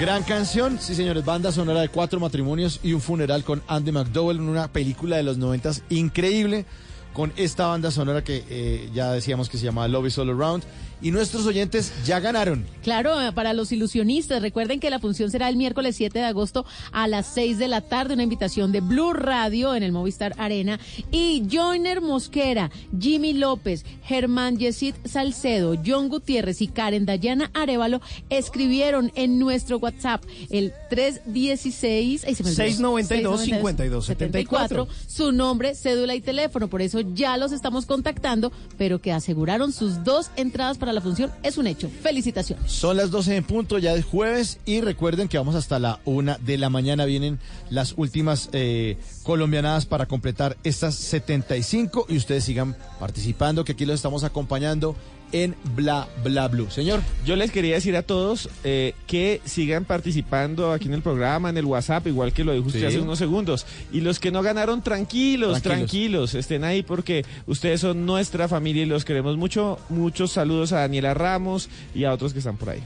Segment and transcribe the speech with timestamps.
[0.00, 4.38] Gran canción, sí señores, banda sonora de cuatro matrimonios y un funeral con Andy McDowell
[4.38, 6.64] en una película de los noventas increíble
[7.12, 10.64] con esta banda sonora que eh, ya decíamos que se llama Love is All Around
[11.02, 12.66] y nuestros oyentes ya ganaron.
[12.82, 17.08] Claro, para los ilusionistas, recuerden que la función será el miércoles 7 de agosto a
[17.08, 20.78] las 6 de la tarde, una invitación de Blue Radio en el Movistar Arena.
[21.10, 29.12] Y Joyner Mosquera, Jimmy López, Germán Yesid Salcedo, John Gutiérrez y Karen Dayana Arevalo escribieron
[29.14, 36.68] en nuestro WhatsApp el 316 692 5274 su nombre, cédula y teléfono.
[36.68, 41.30] Por eso ya los estamos contactando, pero que aseguraron sus dos entradas para la función
[41.42, 41.90] es un hecho.
[42.02, 42.70] Felicitaciones.
[42.70, 46.38] Son las 12 en punto, ya es jueves y recuerden que vamos hasta la una
[46.38, 47.04] de la mañana.
[47.04, 47.38] Vienen
[47.70, 53.96] las últimas eh, colombianadas para completar estas 75 y ustedes sigan participando, que aquí los
[53.96, 54.96] estamos acompañando
[55.32, 56.70] en Bla Bla Blue.
[56.70, 57.00] Señor.
[57.24, 61.56] Yo les quería decir a todos eh, que sigan participando aquí en el programa, en
[61.56, 62.86] el WhatsApp, igual que lo dijo usted Sí.
[62.86, 63.66] hace unos segundos.
[63.92, 65.62] Y los que no ganaron, tranquilos, Tranquilos.
[65.62, 69.78] tranquilos, estén ahí porque ustedes son nuestra familia y los queremos mucho.
[69.88, 72.82] Muchos saludos a Daniela Ramos y a otros que están por ahí.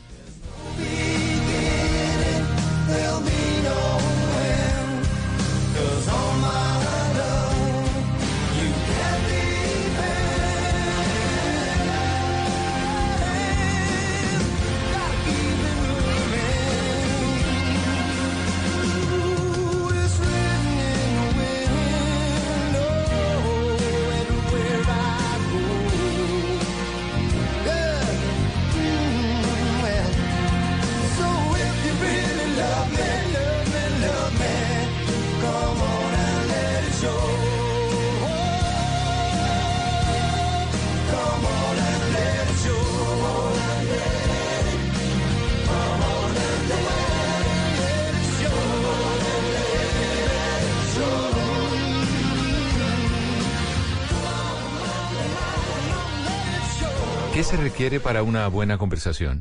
[57.56, 59.40] Requiere para una buena conversación?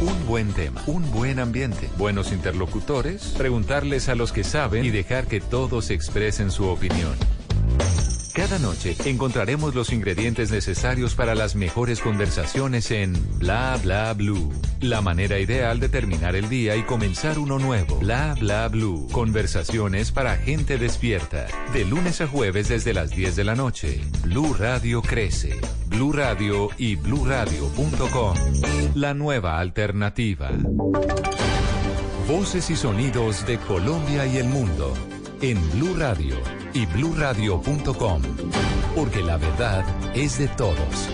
[0.00, 5.26] Un buen tema, un buen ambiente, buenos interlocutores, preguntarles a los que saben y dejar
[5.26, 7.14] que todos expresen su opinión.
[8.34, 14.50] Cada noche encontraremos los ingredientes necesarios para las mejores conversaciones en Bla Bla Blue.
[14.80, 17.96] La manera ideal de terminar el día y comenzar uno nuevo.
[17.98, 19.06] Bla Bla Blue.
[19.12, 21.46] Conversaciones para gente despierta.
[21.74, 24.00] De lunes a jueves desde las 10 de la noche.
[24.22, 25.60] Blue Radio crece.
[25.92, 28.34] Blue Radio y bluradio.com.
[28.94, 30.50] La nueva alternativa.
[32.26, 34.94] Voces y sonidos de Colombia y el mundo
[35.42, 36.36] en Blue Radio
[36.72, 38.22] y bluradio.com,
[38.96, 41.08] porque la verdad es de todos.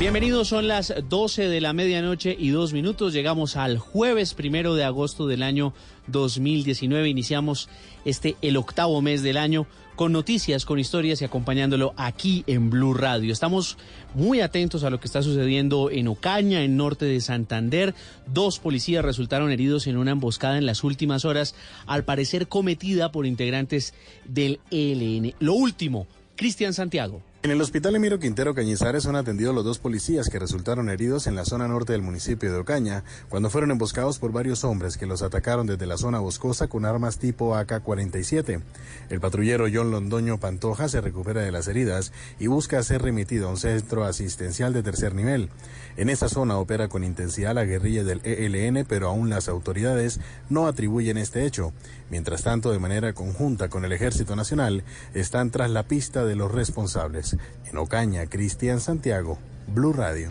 [0.00, 3.12] Bienvenidos, son las 12 de la medianoche y dos minutos.
[3.12, 5.72] Llegamos al jueves primero de agosto del año
[6.08, 7.08] 2019.
[7.08, 7.68] Iniciamos
[8.04, 12.94] este, el octavo mes del año, con noticias, con historias y acompañándolo aquí en Blue
[12.94, 13.32] Radio.
[13.32, 13.78] Estamos
[14.14, 17.94] muy atentos a lo que está sucediendo en Ocaña, en norte de Santander.
[18.26, 21.54] Dos policías resultaron heridos en una emboscada en las últimas horas,
[21.86, 23.94] al parecer cometida por integrantes
[24.24, 25.34] del ELN.
[25.38, 26.06] Lo último,
[26.36, 27.22] Cristian Santiago.
[27.44, 31.36] En el hospital Emiro Quintero Cañizares son atendidos los dos policías que resultaron heridos en
[31.36, 35.20] la zona norte del municipio de Ocaña cuando fueron emboscados por varios hombres que los
[35.20, 38.62] atacaron desde la zona boscosa con armas tipo AK-47.
[39.10, 43.50] El patrullero John Londoño Pantoja se recupera de las heridas y busca ser remitido a
[43.50, 45.50] un centro asistencial de tercer nivel.
[45.98, 50.18] En esa zona opera con intensidad la guerrilla del ELN, pero aún las autoridades
[50.48, 51.74] no atribuyen este hecho.
[52.10, 54.82] Mientras tanto, de manera conjunta con el Ejército Nacional,
[55.12, 57.33] están tras la pista de los responsables.
[57.70, 59.38] En Ocaña, Cristian Santiago,
[59.68, 60.28] Blue Radio.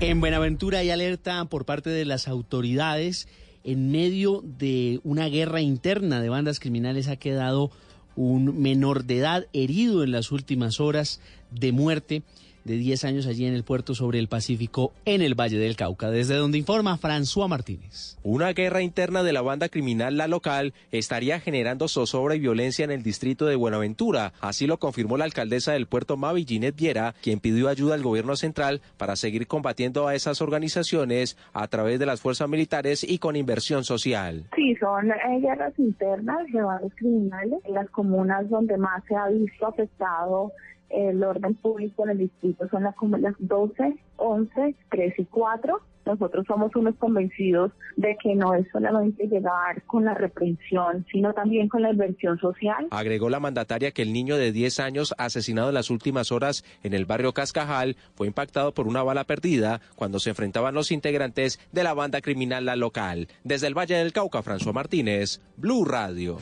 [0.00, 3.28] En Buenaventura hay alerta por parte de las autoridades.
[3.64, 7.70] En medio de una guerra interna de bandas criminales ha quedado
[8.14, 11.20] un menor de edad herido en las últimas horas
[11.50, 12.22] de muerte
[12.68, 16.10] de 10 años allí en el puerto sobre el Pacífico en el Valle del Cauca,
[16.10, 18.18] desde donde informa François Martínez.
[18.22, 22.90] Una guerra interna de la banda criminal La Local estaría generando zozobra y violencia en
[22.90, 24.34] el distrito de Buenaventura.
[24.40, 28.36] Así lo confirmó la alcaldesa del puerto Mavi, Ginette Viera, quien pidió ayuda al gobierno
[28.36, 33.34] central para seguir combatiendo a esas organizaciones a través de las fuerzas militares y con
[33.34, 34.44] inversión social.
[34.54, 39.28] Sí, son eh, guerras internas de bandas criminales en las comunas donde más se ha
[39.28, 40.52] visto afectado
[40.90, 45.80] el orden público en el distrito son las, las 12, 11, 3 y 4.
[46.06, 51.68] Nosotros somos unos convencidos de que no es solamente llegar con la reprensión, sino también
[51.68, 52.86] con la inversión social.
[52.90, 56.94] Agregó la mandataria que el niño de 10 años asesinado en las últimas horas en
[56.94, 61.84] el barrio Cascajal fue impactado por una bala perdida cuando se enfrentaban los integrantes de
[61.84, 63.28] la banda criminal Local.
[63.44, 66.38] Desde el Valle del Cauca, François Martínez, Blue Radio.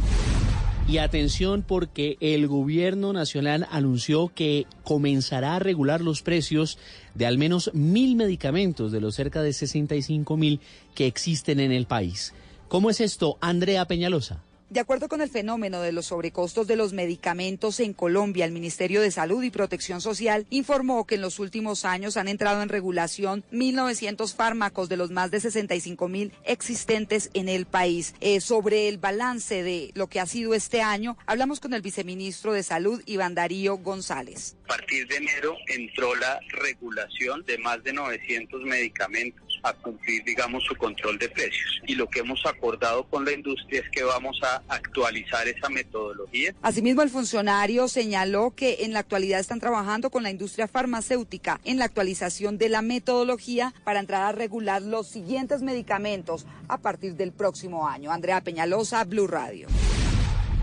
[0.88, 6.79] Y atención porque el gobierno nacional anunció que comenzará a regular los precios
[7.15, 10.61] de al menos mil medicamentos de los cerca de 65 mil
[10.94, 12.35] que existen en el país.
[12.69, 14.45] ¿Cómo es esto, Andrea Peñalosa?
[14.69, 19.01] De acuerdo con el fenómeno de los sobrecostos de los medicamentos en Colombia, el Ministerio
[19.01, 23.45] de Salud y Protección Social informó que en los últimos años han entrado en regulación
[23.53, 28.17] 1.900 fármacos de los más de 65 mil existentes en el país.
[28.21, 32.53] Eh, sobre el balance de lo que ha sido este año, hablamos con el viceministro
[32.53, 34.57] de Salud, Iván Darío González.
[34.65, 40.64] A partir de enero entró la regulación de más de 900 medicamentos a cumplir, digamos,
[40.64, 41.81] su control de precios.
[41.87, 46.55] Y lo que hemos acordado con la industria es que vamos a actualizar esa metodología.
[46.62, 51.79] Asimismo, el funcionario señaló que en la actualidad están trabajando con la industria farmacéutica en
[51.79, 57.32] la actualización de la metodología para entrar a regular los siguientes medicamentos a partir del
[57.32, 58.12] próximo año.
[58.12, 59.69] Andrea Peñalosa, Blue Radio.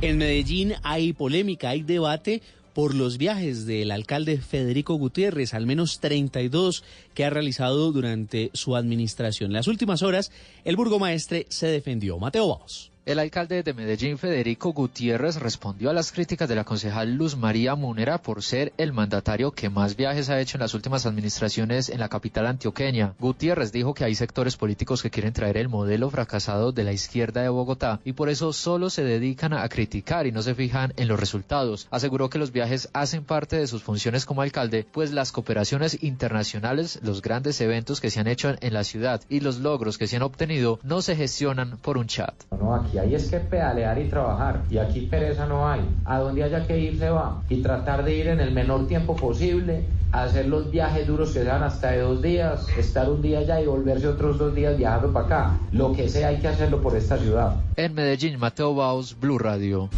[0.01, 2.41] En Medellín hay polémica, hay debate
[2.73, 6.83] por los viajes del alcalde Federico Gutiérrez, al menos 32
[7.13, 9.51] que ha realizado durante su administración.
[9.51, 10.31] En las últimas horas,
[10.63, 12.17] el burgomaestre se defendió.
[12.17, 12.92] Mateo Baos.
[13.05, 17.75] El alcalde de Medellín, Federico Gutiérrez, respondió a las críticas de la concejal Luz María
[17.75, 21.99] Munera por ser el mandatario que más viajes ha hecho en las últimas administraciones en
[21.99, 23.13] la capital antioqueña.
[23.19, 27.41] Gutiérrez dijo que hay sectores políticos que quieren traer el modelo fracasado de la izquierda
[27.41, 31.09] de Bogotá y por eso solo se dedican a criticar y no se fijan en
[31.09, 31.89] los resultados.
[31.91, 37.01] Aseguró que los viajes hacen parte de sus funciones como alcalde, pues las cooperaciones internacionales,
[37.03, 40.15] los grandes eventos que se han hecho en la ciudad y los logros que se
[40.15, 42.33] han obtenido no se gestionan por un chat.
[42.93, 44.61] Y ahí es que pedalear y trabajar.
[44.69, 45.81] Y aquí pereza no hay.
[46.05, 47.41] A donde haya que ir se va.
[47.49, 51.63] Y tratar de ir en el menor tiempo posible, hacer los viajes duros que sean
[51.63, 55.25] hasta de dos días, estar un día allá y volverse otros dos días viajando para
[55.25, 55.59] acá.
[55.71, 57.55] Lo que sea hay que hacerlo por esta ciudad.
[57.75, 59.89] En Medellín, Mateo Baus, Blue Radio.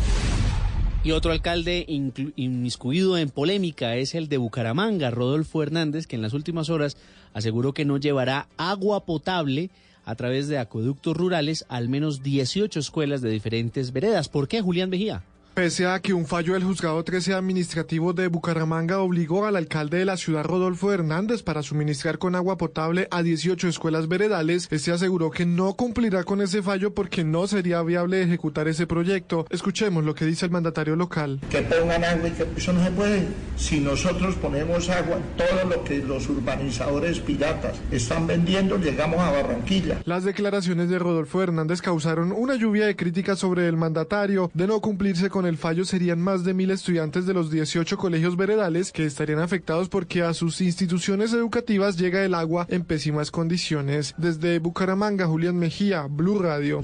[1.03, 6.33] Y otro alcalde inmiscuido en polémica es el de Bucaramanga, Rodolfo Hernández, que en las
[6.33, 6.97] últimas horas
[7.33, 9.69] aseguró que no llevará agua potable
[10.06, 14.30] a través de acueductos rurales al menos 18 escuelas de diferentes veredas.
[14.30, 15.24] ¿Por qué, Julián Mejía?
[15.56, 20.04] Pese a que un fallo del juzgado 13 administrativo de Bucaramanga obligó al alcalde de
[20.04, 25.31] la ciudad Rodolfo Hernández para suministrar con agua potable a 18 escuelas veredales, este aseguró
[25.31, 29.45] que no cumplirá con ese fallo porque no sería viable ejecutar ese proyecto.
[29.50, 31.40] Escuchemos lo que dice el mandatario local.
[31.50, 33.26] Que pongan agua y que eso no se puede.
[33.56, 40.02] Si nosotros ponemos agua, todo lo que los urbanizadores piratas están vendiendo, llegamos a Barranquilla.
[40.04, 44.81] Las declaraciones de Rodolfo Hernández causaron una lluvia de críticas sobre el mandatario de no
[44.81, 49.06] cumplirse con el fallo serían más de mil estudiantes de los 18 colegios veredales que
[49.06, 54.14] estarían afectados porque a sus instituciones educativas llega el agua en pésimas condiciones.
[54.18, 56.81] Desde Bucaramanga, Julián Mejía, Blue Radio.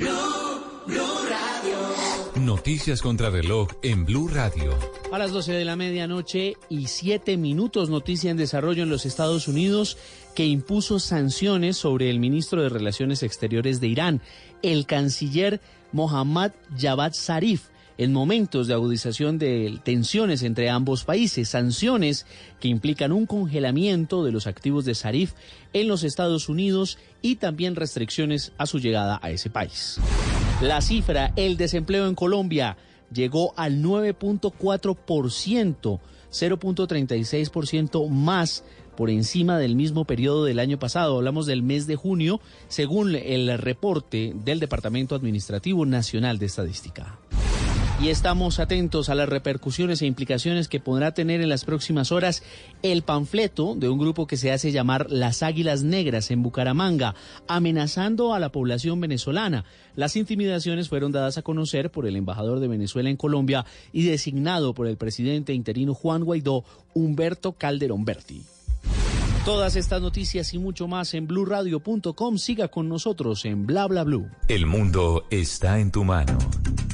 [2.36, 4.74] Noticias contra reloj en Blue Radio.
[5.12, 9.48] A las 12 de la medianoche y 7 minutos, noticia en desarrollo en los Estados
[9.48, 9.98] Unidos
[10.34, 14.22] que impuso sanciones sobre el ministro de Relaciones Exteriores de Irán,
[14.64, 17.64] el canciller Mohammad Javad Zarif
[18.02, 22.26] en momentos de agudización de tensiones entre ambos países, sanciones
[22.60, 25.34] que implican un congelamiento de los activos de Sarif
[25.74, 30.00] en los Estados Unidos y también restricciones a su llegada a ese país.
[30.64, 32.76] La cifra, el desempleo en Colombia
[33.14, 36.00] llegó al 9.4%,
[36.32, 38.64] 0.36% más
[38.98, 41.18] por encima del mismo periodo del año pasado.
[41.18, 47.20] Hablamos del mes de junio, según el reporte del Departamento Administrativo Nacional de Estadística.
[48.02, 52.42] Y estamos atentos a las repercusiones e implicaciones que podrá tener en las próximas horas
[52.82, 57.14] el panfleto de un grupo que se hace llamar Las Águilas Negras en Bucaramanga,
[57.48, 59.66] amenazando a la población venezolana.
[59.96, 64.74] Las intimidaciones fueron dadas a conocer por el embajador de Venezuela en Colombia y designado
[64.74, 66.66] por el presidente interino Juan Guaidó,
[66.96, 68.42] Humberto Calderón Berti.
[69.46, 72.38] Todas estas noticias y mucho más en blurradio.com.
[72.38, 74.28] Siga con nosotros en Bla Bla Blue.
[74.48, 76.38] El mundo está en tu mano.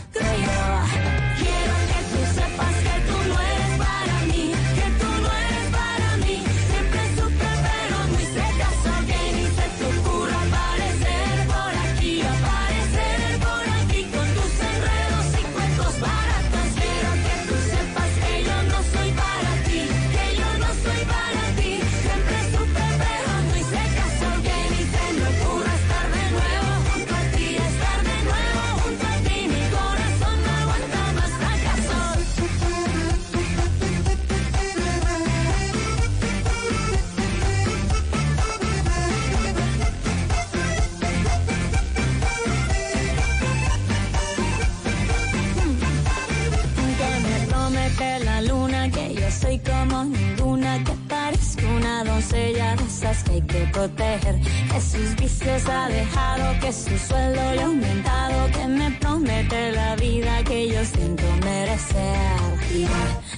[52.17, 54.39] una doncella de esas que hay que proteger,
[54.71, 59.95] que sus vicios ha dejado, que su sueldo le ha aumentado, que me promete la
[59.95, 62.27] vida que yo siento merecer.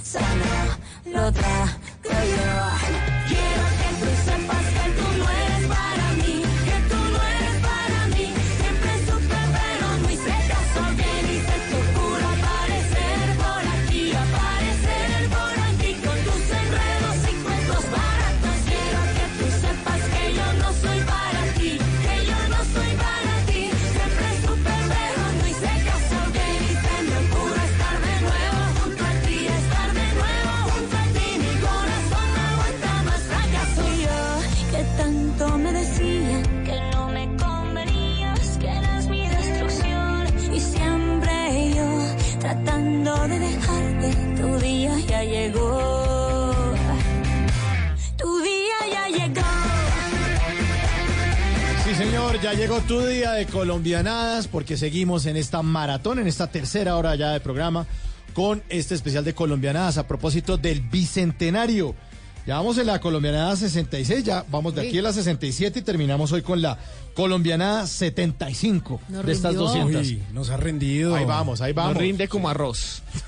[0.01, 1.88] Eso no lo trato
[51.99, 56.95] señor, ya llegó tu día de colombianadas porque seguimos en esta maratón, en esta tercera
[56.95, 57.87] hora ya de programa,
[58.33, 61.95] con este especial de colombianadas a propósito del bicentenario.
[62.47, 66.31] Ya vamos en la colombianada 66, ya vamos de aquí a la 67 y terminamos
[66.31, 66.77] hoy con la
[67.13, 69.67] colombianada 75 Nos de estas rindió.
[69.67, 70.07] 200.
[70.07, 71.15] Uy, nos ha rendido.
[71.15, 71.95] Ahí vamos, ahí vamos.
[71.95, 73.03] Nos rinde como arroz.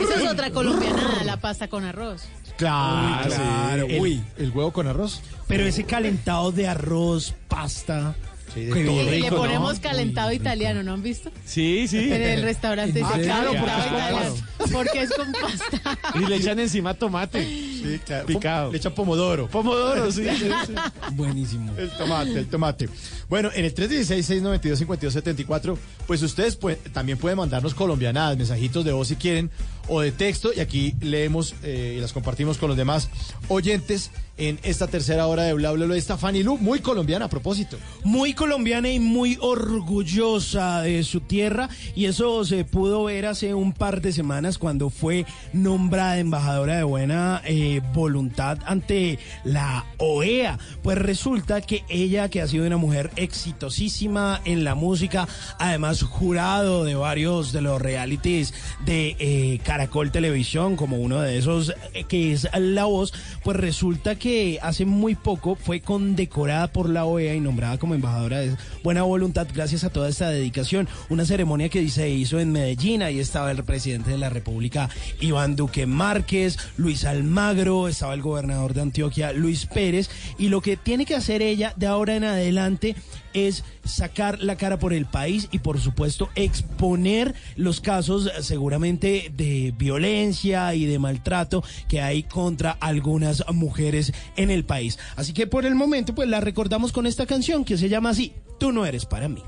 [0.00, 2.24] Esa es otra colombianada, la pasta con arroz.
[2.60, 4.22] Claro, Uy, claro, El, uy.
[4.38, 5.20] el huevo con arroz.
[5.48, 8.14] Pero ese calentado de arroz, pasta.
[8.54, 9.04] Sí, todo.
[9.08, 11.30] Le ponemos calentado italiano, ¿no han visto?
[11.44, 12.12] Sí, sí.
[12.12, 14.34] En el restaurante Ah, dice claro, porque calentado es con italiano.
[14.72, 15.98] Porque es con pasta.
[16.16, 17.44] Y le echan encima tomate.
[17.44, 18.26] Sí, claro.
[18.26, 18.72] Picado.
[18.72, 19.46] Le echan pomodoro.
[19.48, 20.24] Pomodoro, sí.
[20.38, 20.74] sí, sí.
[21.12, 21.72] Buenísimo.
[21.78, 22.88] El tomate, el tomate.
[23.28, 25.76] Bueno, en el 316-692-5274,
[26.08, 29.48] pues ustedes pue- también pueden mandarnos colombianadas, mensajitos de voz si quieren,
[29.90, 33.10] o de texto, y aquí leemos eh, y las compartimos con los demás
[33.48, 35.96] oyentes en esta tercera hora de Bla Bla Bla.
[35.96, 37.76] Está Fanny Lu, muy colombiana a propósito.
[38.04, 43.72] Muy colombiana y muy orgullosa de su tierra y eso se pudo ver hace un
[43.72, 50.58] par de semanas cuando fue nombrada embajadora de buena eh, voluntad ante la OEA.
[50.82, 55.28] Pues resulta que ella, que ha sido una mujer exitosísima en la música,
[55.58, 58.54] además jurado de varios de los realities
[58.86, 64.14] de eh, Caracol Televisión, como uno de esos eh, que es La Voz, pues resulta
[64.14, 69.04] que hace muy poco fue condecorada por la OEA y nombrada como embajadora de buena
[69.04, 70.86] voluntad gracias a toda esta dedicación.
[71.08, 75.56] Una ceremonia que se hizo en Medellín, ahí estaba el presidente de la República, Iván
[75.56, 81.06] Duque Márquez, Luis Almagro, estaba el gobernador de Antioquia, Luis Pérez, y lo que tiene
[81.06, 82.96] que hacer ella de ahora en adelante
[83.34, 89.32] es sacar la cara por el país y por supuesto exponer los casos eh, seguramente
[89.36, 94.98] de violencia y de maltrato que hay contra algunas mujeres en el país.
[95.16, 98.34] Así que por el momento pues la recordamos con esta canción que se llama así,
[98.60, 99.42] Tú no eres para mí.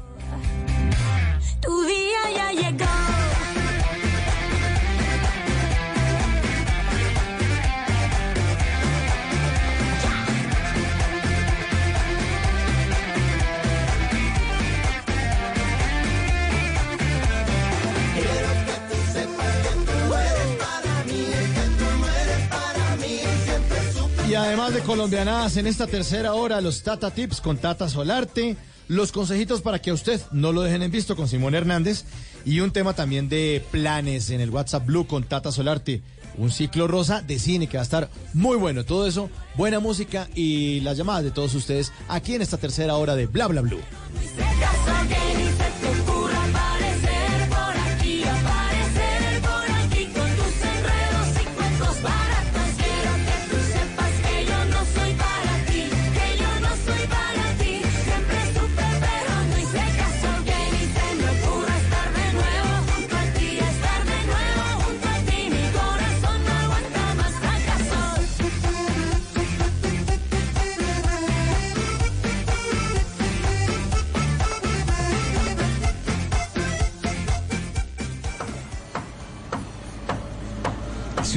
[24.52, 28.54] Además de colombianadas en esta tercera hora, los Tata Tips con Tata Solarte,
[28.87, 32.04] los consejitos para que a usted no lo dejen en visto con Simón Hernández
[32.44, 36.02] y un tema también de planes en el WhatsApp Blue con Tata Solarte,
[36.37, 38.85] un ciclo rosa de cine que va a estar muy bueno.
[38.85, 43.16] Todo eso, buena música y las llamadas de todos ustedes aquí en esta tercera hora
[43.16, 43.80] de Bla Bla Blue.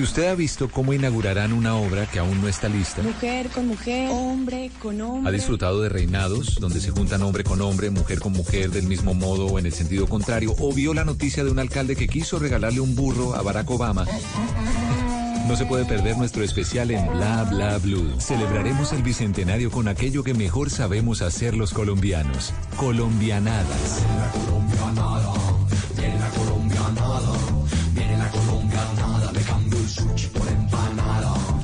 [0.05, 4.09] Usted ha visto cómo inaugurarán una obra que aún no está lista, Mujer con mujer,
[4.11, 5.29] hombre con hombre.
[5.29, 9.15] ha disfrutado de reinados donde se juntan hombre con hombre, mujer con mujer del mismo
[9.15, 12.37] modo o en el sentido contrario, o vio la noticia de un alcalde que quiso
[12.37, 14.05] regalarle un burro a Barack Obama.
[15.47, 18.13] No se puede perder nuestro especial en Bla Bla Blue.
[18.19, 22.53] Celebraremos el bicentenario con aquello que mejor sabemos hacer los colombianos.
[22.77, 24.01] Colombianadas.
[24.05, 25.33] Viene la colombianada,
[25.95, 26.19] viene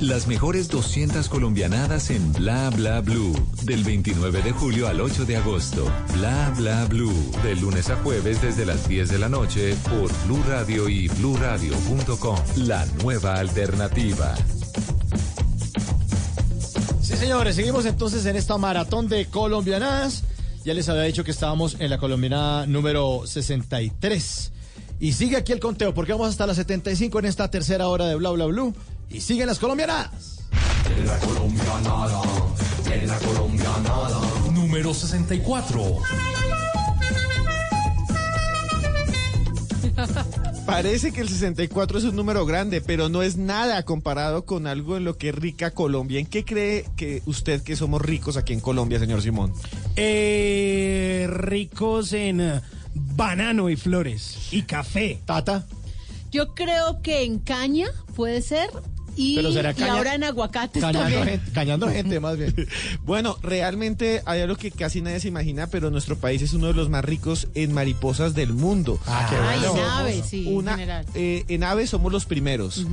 [0.02, 3.32] Las mejores 200 colombianadas en Bla Bla Blue.
[3.62, 5.88] Del 29 de julio al 8 de agosto.
[6.14, 7.14] Bla Bla Blue.
[7.44, 12.36] De lunes a jueves desde las 10 de la noche por Blue Radio y bluradio.com.
[12.56, 14.34] La nueva alternativa.
[17.00, 20.24] Sí, señores, seguimos entonces en esta maratón de colombianadas.
[20.64, 24.50] Ya les había dicho que estábamos en la colombianada número 63.
[24.98, 28.16] Y sigue aquí el conteo, porque vamos hasta las 75 en esta tercera hora de
[28.16, 28.74] Bla Bla Blue.
[29.12, 30.38] Y siguen las colombianadas.
[30.88, 32.22] Viene la colombianada,
[32.84, 34.20] viene la colombianada.
[34.52, 35.98] Número 64.
[40.66, 44.96] Parece que el 64 es un número grande, pero no es nada comparado con algo
[44.96, 46.18] en lo que es rica Colombia.
[46.18, 49.52] ¿En qué cree que usted que somos ricos aquí en Colombia, señor Simón?
[49.96, 52.60] Eh, ricos en eh,
[52.94, 55.20] banano y flores y café.
[55.26, 55.66] Tata.
[56.30, 58.70] Yo creo que en caña puede ser
[59.16, 61.24] y, Pero será y caña- ahora en aguacates Cañando también.
[61.40, 62.54] gente, cañando gente, más bien.
[63.04, 66.74] Bueno, realmente hay algo que casi nadie se imagina, pero nuestro país es uno de
[66.74, 68.98] los más ricos en mariposas del mundo.
[69.06, 69.76] Ah, qué Ay, bueno.
[69.78, 72.86] en aves, sí, en Una- eh, en aves somos los primeros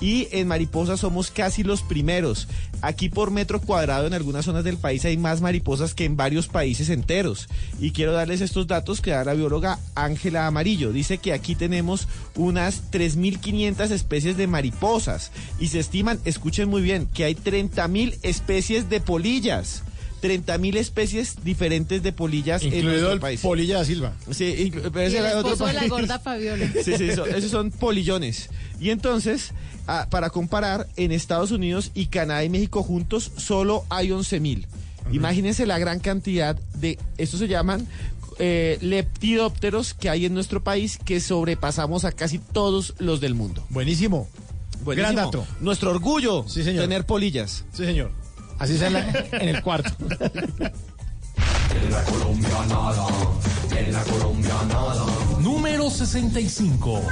[0.00, 2.48] y en mariposas somos casi los primeros.
[2.82, 6.46] Aquí por metro cuadrado en algunas zonas del país hay más mariposas que en varios
[6.48, 7.48] países enteros.
[7.80, 10.92] Y quiero darles estos datos que da la bióloga Ángela Amarillo.
[10.92, 17.06] Dice que aquí tenemos unas 3.500 especies de mariposas y se estiman, escuchen muy bien,
[17.06, 19.82] que hay 30.000 especies de polillas.
[20.22, 23.40] 30.000 especies diferentes de polillas en Incluido nuestro el país.
[23.40, 24.12] polilla da Silva.
[24.30, 25.90] Sí, inclu- pero Y ese el era otro esposo de la país.
[25.90, 26.66] gorda Fabiola.
[26.84, 28.48] Sí, sí, eso- esos son polillones.
[28.80, 29.52] Y entonces,
[29.86, 34.66] ah, para comparar, en Estados Unidos y Canadá y México juntos solo hay 11 mil.
[35.12, 37.86] Imagínense la gran cantidad de, estos se llaman
[38.38, 43.64] eh, lepidópteros que hay en nuestro país que sobrepasamos a casi todos los del mundo.
[43.70, 44.28] Buenísimo.
[44.86, 45.12] Buenísimo.
[45.12, 45.46] Gran dato.
[45.60, 46.84] Nuestro orgullo, Sí, señor.
[46.84, 47.64] tener polillas.
[47.74, 48.10] Sí, señor.
[48.58, 49.90] Así sea en, la- en el cuarto.
[51.90, 53.06] la colombianada,
[53.76, 55.04] en la colombianada.
[55.40, 57.02] Número 65.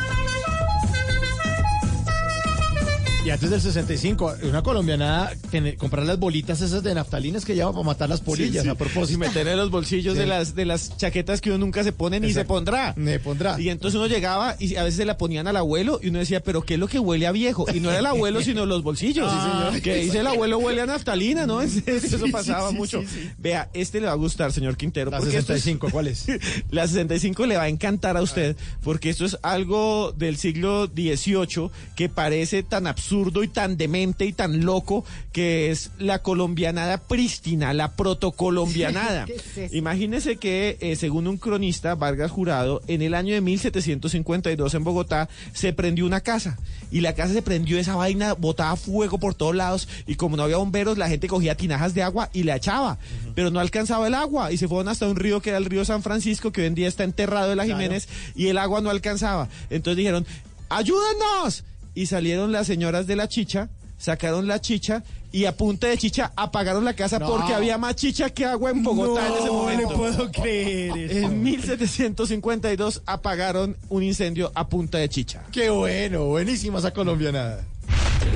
[3.24, 7.72] Y antes del 65, una colombiana tener- comprar las bolitas esas de naftalinas que lleva
[7.72, 8.68] para matar las polillas, Sí, sí.
[8.68, 9.14] a propósito.
[9.14, 10.20] Y meter en los bolsillos Sí.
[10.20, 12.92] de las de las chaquetas que uno nunca se pone ni se pondrá.
[12.98, 13.58] Me pondrá.
[13.58, 16.40] Y entonces uno llegaba y a veces se la ponían al abuelo y uno decía,
[16.42, 17.64] pero ¿qué es lo que huele a viejo?
[17.72, 19.26] Y no era el abuelo, sino los bolsillos.
[19.30, 19.70] Ah.
[19.82, 21.62] Que dice el abuelo huele a naftalina, ¿no?
[21.86, 23.02] Eso pasaba mucho.
[23.38, 25.10] Vea, este le va a gustar, señor Quintero.
[25.10, 26.26] La porque esto es- 65, ¿cuál es?
[26.70, 31.70] La 65 le va a encantar a usted porque esto es algo del siglo XVIII
[31.96, 37.72] que parece tan absurdo y tan demente y tan loco que es la colombianada prístina,
[37.72, 39.24] la protocolombianada.
[39.54, 39.72] ¿Qué es?
[39.72, 45.28] Imagínese que, eh, según un cronista, Vargas Jurado, en el año de 1752 en Bogotá
[45.52, 46.58] se prendió una casa
[46.90, 50.42] y la casa se prendió esa vaina, botaba fuego por todos lados y como no
[50.42, 52.98] había bomberos, la gente cogía tinajas de agua y la echaba,
[53.34, 55.84] pero no alcanzaba el agua y se fueron hasta un río que era el río
[55.84, 57.80] San Francisco, que hoy en día está enterrado de la Claro.
[57.80, 59.48] Jiménez y el agua no alcanzaba.
[59.70, 60.26] Entonces dijeron,
[60.68, 61.64] ayúdenos.
[61.94, 66.32] Y salieron las señoras de la chicha, sacaron la chicha y a punta de chicha
[66.36, 67.28] apagaron la casa No.
[67.28, 69.90] porque había más chicha que agua en Bogotá en ese No momento.
[69.90, 71.26] le puedo creer eso.
[71.26, 75.42] En 1752 apagaron un incendio a punta de chicha.
[75.52, 77.64] Qué bueno, buenísima esa colombianada.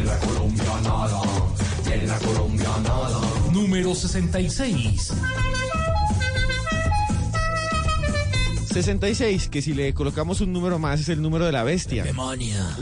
[0.04, 1.20] La colombianada,
[2.06, 3.20] la colombianada.
[3.52, 5.12] Número 66.
[8.68, 12.04] 66, que si le colocamos un número más es el número de la bestia.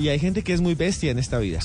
[0.00, 1.60] Y hay gente que es muy bestia en esta vida.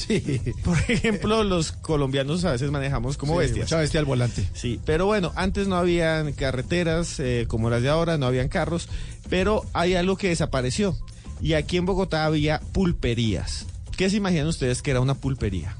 [0.63, 3.65] Por ejemplo, los colombianos a veces manejamos como Sí, bestias.
[3.67, 4.47] mucha bestia al volante.
[4.53, 8.87] Sí, pero bueno, antes no habían carreteras eh, como las de ahora, no habían carros,
[9.29, 10.97] pero hay algo que desapareció.
[11.41, 13.65] Y aquí en Bogotá había pulperías.
[13.97, 15.75] ¿Qué se imaginan ustedes que era una pulpería?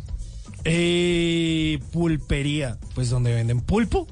[0.63, 4.07] Eh, pulpería, pues donde venden pulpo.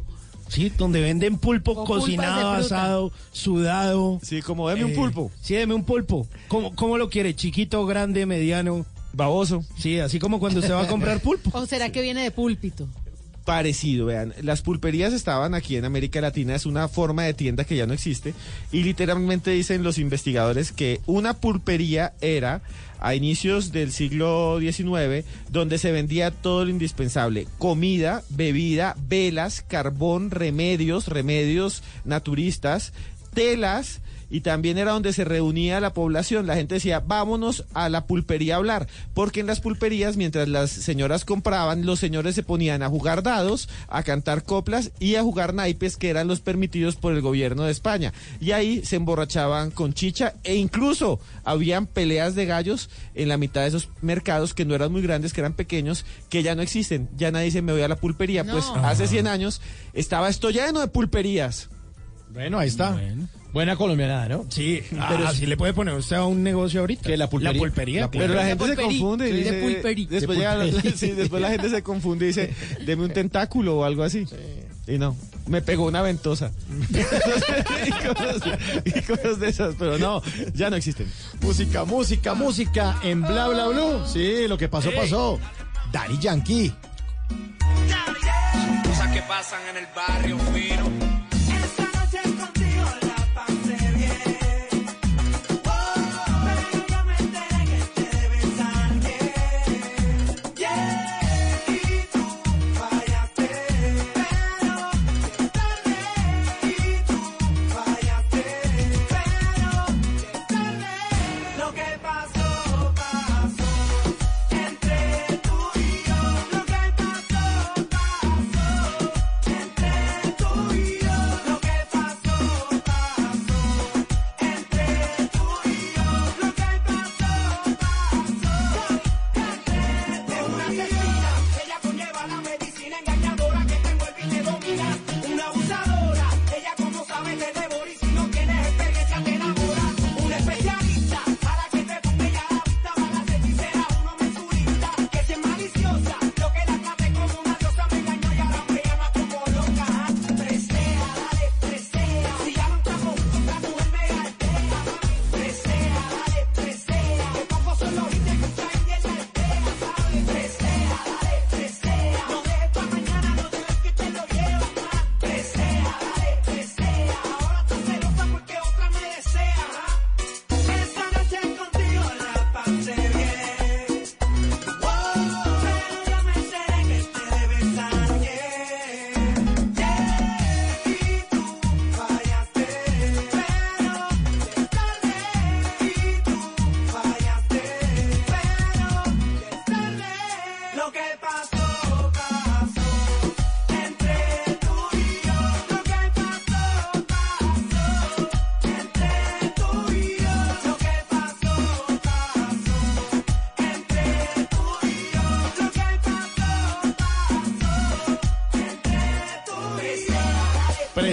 [0.49, 4.19] Sí, donde venden pulpo O cocinado, asado, sudado.
[4.23, 5.31] Sí, como deme un Eh, pulpo.
[5.41, 6.27] Sí, deme un pulpo.
[6.47, 7.35] ¿Cómo, cómo lo quiere?
[7.35, 8.85] ¿Chiquito, grande, mediano?
[9.13, 9.63] Baboso.
[9.77, 11.51] Sí, así como cuando usted va a comprar pulpo.
[11.53, 12.87] ¿O será que viene de púlpito?
[13.49, 17.75] Parecido, vean, las pulperías estaban aquí en América Latina, es una forma de tienda que
[17.75, 18.35] ya no existe
[18.71, 22.61] y literalmente dicen los investigadores que una pulpería era
[22.99, 30.29] a inicios del siglo XIX donde se vendía todo lo indispensable, comida, bebida, velas, carbón,
[30.29, 32.93] remedios, remedios naturistas,
[33.33, 36.47] telas, y también era donde se reunía la población.
[36.47, 40.69] La gente decía, vámonos a la pulpería a hablar, porque en las pulperías, mientras las
[40.69, 45.53] señoras compraban, los señores se ponían a jugar dados, a cantar coplas y a jugar
[45.53, 48.13] naipes, que eran los permitidos por el gobierno de España.
[48.39, 53.61] Y ahí se emborrachaban con chicha e incluso habían peleas de gallos en la mitad
[53.61, 57.09] de esos mercados que no eran muy grandes, que eran pequeños, que ya no existen.
[57.17, 58.43] Ya nadie dice, me voy a la pulpería.
[58.43, 58.53] No.
[58.53, 59.61] Pues hace 100 años
[59.93, 61.69] estaba esto lleno de pulperías.
[62.31, 62.99] Bueno, ahí está.
[63.51, 64.45] Buena colombianada, ¿no?
[64.49, 67.01] Sí, Pero así le puede poner usted a un negocio ahorita.
[67.09, 67.53] ¿Qué, la pulpería?
[67.53, 68.01] La pulpería.
[68.01, 68.27] La claro.
[68.27, 68.99] Pero la gente se pulperí.
[68.99, 70.05] confunde y Sí, de dice, pulperí.
[70.05, 70.97] después, De llega- pulperí.
[70.97, 72.53] sí, después la gente se confunde y dice,
[72.85, 74.25] deme un tentáculo o algo así.
[74.87, 75.15] Y no,
[75.47, 76.51] me pegó una ventosa.
[76.89, 78.41] y, cosas,
[78.85, 80.21] y cosas de esas, pero no,
[80.53, 81.11] ya no existen.
[81.41, 84.05] Música, música, música en Bla Bla Blue.
[84.05, 85.39] Sí, lo que pasó, pasó.
[85.91, 86.71] Daddy Yankee.
[88.83, 90.98] Cosas que pasan en el barrio fino.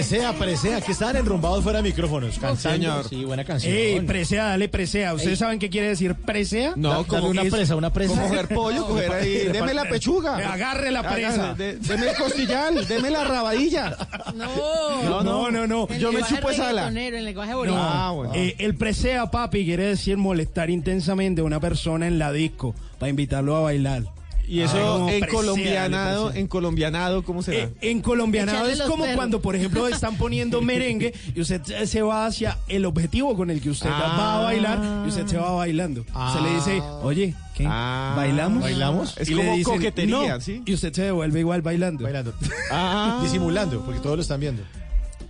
[0.07, 2.39] Presea, presea, que estaban enrumbados fuera de micrófonos.
[2.57, 3.09] Señor.
[3.09, 3.73] Sí, buena canción.
[3.75, 5.13] Ey, presea, dale presea.
[5.13, 5.35] ¿Ustedes Ey.
[5.37, 6.71] saben qué quiere decir presea?
[6.77, 8.13] No, Da- como dale una es- presa, una presa.
[8.13, 9.37] Como coger pollo, coger ahí.
[9.51, 10.37] Deme la pechuga.
[10.37, 11.43] Agarre la presa.
[11.51, 13.97] Agarre, de- deme el costillal, deme la rabadilla.
[14.33, 15.23] No.
[15.23, 16.87] No, no, no, Yo me chupo esa ala.
[16.87, 17.75] El lenguaje No.
[17.77, 18.31] Ah, bueno.
[18.33, 23.09] eh, el presea, papi, quiere decir molestar intensamente a una persona en la disco para
[23.09, 24.03] invitarlo a bailar.
[24.47, 27.57] Y eso Ay, en colombianado, en colombianado, ¿cómo será?
[27.65, 29.15] Eh, en colombianado Echarle es como perros.
[29.17, 33.49] cuando, por ejemplo, están poniendo merengue y usted se- se va hacia el objetivo con
[33.49, 36.05] el que usted va a bailar y usted se va bailando.
[36.33, 37.65] Se le dice, oye, ¿qué?
[37.67, 38.13] Ah.
[38.15, 38.63] ¿Bailamos?
[38.63, 39.17] ¿Bailamos?
[39.17, 40.61] Es Y le como dicen, coquetería, "No", ¿sí?
[40.65, 42.03] Y usted se devuelve igual bailando.
[42.05, 42.33] Bailando.
[42.71, 43.19] Ah.
[43.23, 44.63] Disimulando, porque todos lo están viendo.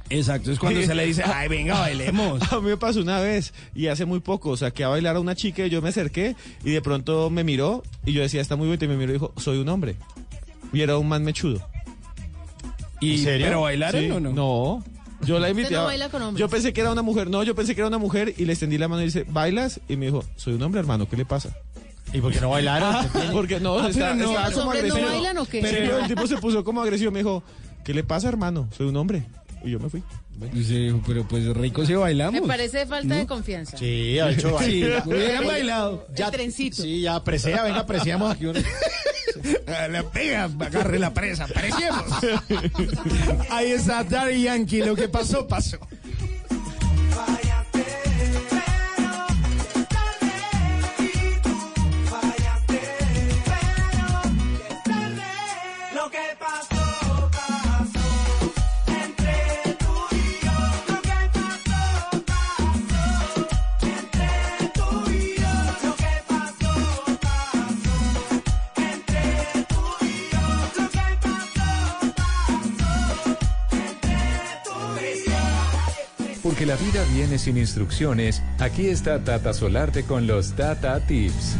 [0.10, 2.42] Exacto, es cuando se le dice, ay, venga, bailemos.
[2.52, 5.16] A mí me pasó una vez y hace muy poco, o sea, que a bailar
[5.18, 8.40] a una chica y yo me acerqué y de pronto me miró y yo decía,
[8.42, 9.96] está muy bonita y me miró y dijo, soy un hombre.
[10.74, 11.68] Y era un man mechudo.
[13.00, 13.46] ¿Y, ¿En serio?
[13.48, 14.32] ¿Pero bailaron Sí, o no?
[14.34, 14.84] No.
[15.26, 15.74] Yo la invité.
[15.74, 16.40] No baila con hombres.
[16.40, 17.30] Yo pensé que era una mujer.
[17.30, 19.80] No, yo pensé que era una mujer y le extendí la mano y dice, ¿bailas?
[19.90, 21.56] Y me dijo, soy un hombre, hermano, ¿qué le pasa?
[22.14, 23.06] ¿Y por qué no bailaron?
[23.34, 24.24] Porque no, Ah, está- pero no.
[24.30, 25.62] estaba ¿Los como hombres no bailan o qué?
[25.62, 27.12] Pero el tipo se puso como agresivo.
[27.12, 27.44] Me dijo,
[27.84, 28.68] ¿qué le pasa, hermano?
[28.78, 29.26] Soy un hombre.
[29.64, 30.04] Y yo me fui.
[31.08, 32.42] Pero pues rico si bailamos.
[32.42, 33.78] Me parece falta de confianza.
[33.78, 36.08] Sí, ha hecho Sí, hubieran bailado.
[36.16, 36.84] El trencito.
[36.84, 38.46] Sí, ya, presea, venga, apreciamos aquí.
[38.46, 38.56] un-
[39.92, 42.04] La pega, agarre la presa, apreciemos.
[43.52, 45.78] Ahí está Daddy Yankee, lo que pasó, pasó.
[76.58, 81.56] Porque la vida viene sin instrucciones, aquí está Tata Solarte con los Tata Tips.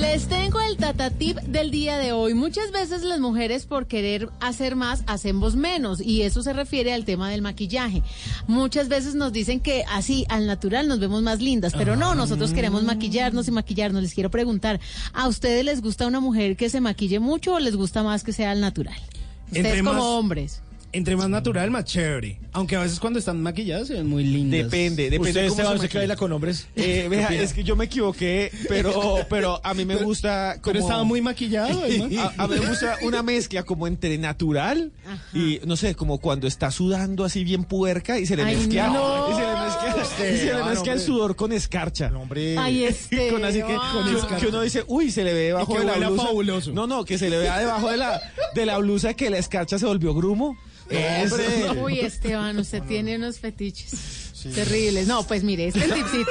[0.00, 2.34] Les tengo el tata tip del día de hoy.
[2.34, 7.04] Muchas veces las mujeres por querer hacer más hacemos menos y eso se refiere al
[7.04, 8.02] tema del maquillaje.
[8.48, 12.52] Muchas veces nos dicen que así al natural nos vemos más lindas, pero no, nosotros
[12.52, 14.02] queremos maquillarnos y maquillarnos.
[14.02, 14.80] Les quiero preguntar,
[15.12, 18.32] ¿a ustedes les gusta una mujer que se maquille mucho o les gusta más que
[18.32, 18.98] sea al natural?
[19.46, 20.62] Ustedes Entre como más- hombres.
[20.96, 22.38] Entre más natural, más chévere.
[22.52, 24.62] Aunque a veces cuando están maquilladas se ven muy lindas.
[24.70, 25.28] Depende, depende.
[25.28, 26.68] Usted, cómo Esteban, se usted que baila con hombres.
[26.74, 30.72] Eh, vea, es que yo me equivoqué, pero, pero a mí me gusta como...
[30.72, 31.82] Pero estaba muy maquillado.
[32.18, 34.90] A, a mí me gusta una mezcla como entre natural
[35.34, 38.86] y, no sé, como cuando está sudando así bien puerca y se le Ay, mezcla,
[38.88, 39.30] no.
[39.30, 39.46] y se le
[39.88, 40.98] y se le mezcla el hombre.
[40.98, 42.10] sudor con escarcha.
[42.16, 42.56] Hombre.
[42.58, 43.28] Ay, este.
[43.30, 46.08] Con así que, que- que uno dice, uy, se le ve debajo que de la
[46.08, 46.26] blusa.
[46.26, 46.72] fabuloso.
[46.72, 48.20] No, no, que se le vea debajo de la,
[48.54, 50.56] de la blusa que la escarcha se volvió grumo.
[50.88, 51.36] Eso.
[51.82, 55.08] Uy, Esteban, usted tiene unos fetiches terribles.
[55.08, 56.30] No, pues mire, este tipcito,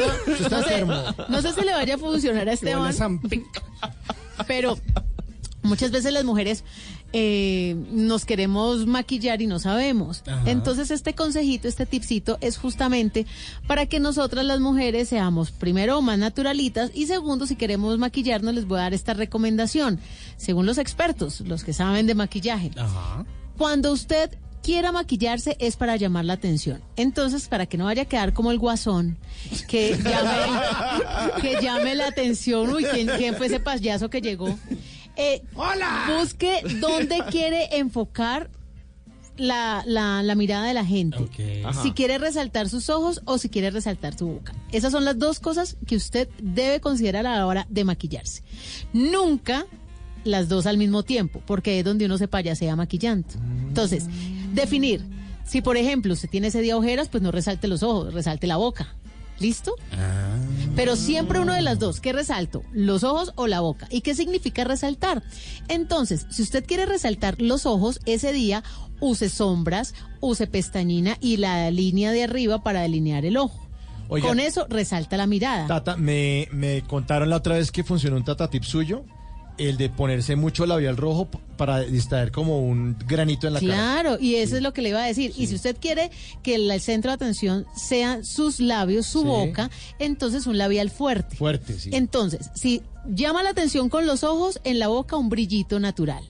[0.50, 0.86] no sé,
[1.28, 2.96] no sé si le vaya a funcionar a Esteban,
[4.48, 4.78] pero
[5.63, 6.63] muchas veces las mujeres
[7.17, 10.21] eh, nos queremos maquillar y no sabemos.
[10.28, 10.51] Ajá.
[10.51, 13.25] Entonces este consejito, este tipcito es justamente
[13.67, 18.65] para que nosotras las mujeres seamos primero más naturalitas y segundo si queremos maquillarnos les
[18.65, 19.97] voy a dar esta recomendación.
[20.36, 22.71] Según los expertos, los que saben de maquillaje,
[23.58, 26.82] cuando usted quiera maquillarse es para llamar la atención.
[26.97, 29.15] Entonces, para que no vaya a quedar como el guasón,
[29.69, 32.73] que llame, que llame la atención.
[32.73, 34.58] Uy, ¿quién, quién fue ese payaso que llegó?
[35.17, 35.41] Eh,
[36.19, 38.49] Busque dónde quiere enfocar
[39.38, 41.17] la, la, la mirada de la gente.
[41.84, 44.54] Si quiere resaltar sus ojos o si quiere resaltar su boca.
[44.71, 48.43] Esas son las dos cosas que usted debe considerar a la hora de maquillarse.
[48.93, 49.65] Nunca
[50.23, 53.28] las dos al mismo tiempo, porque es donde uno se payasea maquillando.
[53.67, 54.06] Entonces,
[54.54, 55.04] definir.
[55.45, 58.58] Si, por ejemplo, usted tiene ese día ojeras, pues no resalte los ojos, resalte la
[58.58, 58.95] boca.
[59.39, 59.76] ¿Listo?
[60.76, 62.00] Pero siempre uno de las dos.
[62.00, 62.63] ¿Qué resalto?
[62.71, 63.88] ¿Los ojos o la boca?
[63.89, 65.24] ¿Y qué significa resaltar?
[65.67, 68.63] Entonces, si usted quiere resaltar los ojos, ese día
[69.00, 73.62] use sombras, use pestañina y la línea de arriba para delinear el ojo.
[74.08, 74.28] Oiga.
[74.28, 75.67] Con eso resalta la mirada.
[75.67, 79.04] Tata, me, me contaron la otra vez que funcionó un tata tip suyo,
[79.58, 83.74] el de ponerse mucho labial rojo para distraer como un granito en la cara.
[83.74, 85.34] Claro, y eso es lo que le iba a decir.
[85.38, 86.12] Y si usted quiere
[86.44, 89.26] que el, centro de atención sean sus labios, su Sí.
[89.26, 91.36] boca, entonces un labial fuerte.
[91.36, 91.89] Fuerte, sí.
[91.94, 96.24] Entonces, si llama la atención con los ojos, en la boca un brillito natural.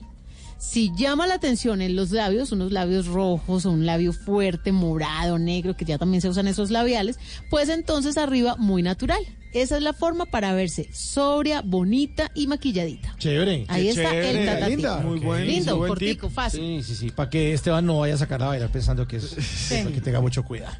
[0.58, 5.38] Si llama la atención en los labios, unos labios rojos o un labio fuerte, morado,
[5.38, 7.18] negro, que ya también se usan esos labiales,
[7.50, 9.20] pues entonces arriba muy natural.
[9.52, 13.14] Esa es la forma para verse sobria, bonita y maquilladita.
[13.18, 13.64] Chévere.
[13.68, 14.40] Ahí está chévere.
[14.40, 14.98] el tata Linda.
[14.98, 16.34] Muy buen- Lindo, muy buen cortico, tip.
[16.36, 16.60] fácil.
[16.60, 17.10] Sí, sí, sí.
[17.10, 19.68] Para que Esteban no vaya a sacar a bailar pensando que es.
[19.70, 20.74] Para que tenga mucho cuidado.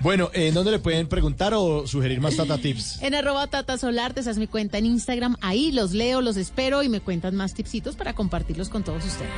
[0.00, 3.00] Bueno, ¿en dónde le pueden preguntar o sugerir más Tata Tips?
[3.02, 5.36] En arroba Tata Solarte, esa es mi cuenta en Instagram.
[5.40, 9.30] Ahí los leo, los espero y me cuentan más tipsitos para compartirlos con todos ustedes.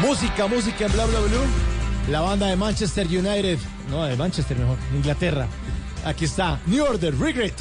[0.00, 2.10] Música, música en Bla Bla Blue.
[2.10, 3.58] La banda de Manchester United.
[3.90, 4.76] No, de Manchester mejor.
[4.94, 5.46] Inglaterra.
[6.04, 6.60] Aquí está.
[6.66, 7.54] New Order, Regret.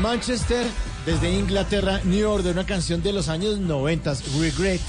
[0.00, 0.66] Manchester,
[1.04, 4.80] desde Inglaterra, New Order, una canción de los años 90, Regret.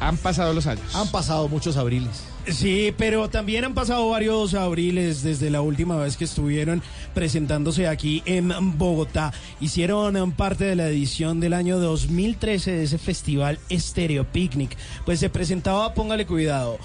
[0.00, 0.84] Han pasado los años.
[0.94, 2.24] Han pasado muchos abriles.
[2.48, 6.82] Sí, pero también han pasado varios abriles desde la última vez que estuvieron
[7.14, 9.32] presentándose aquí en Bogotá.
[9.60, 14.76] Hicieron parte de la edición del año 2013 de ese festival Stereo Picnic.
[15.04, 16.78] Pues se presentaba, póngale cuidado,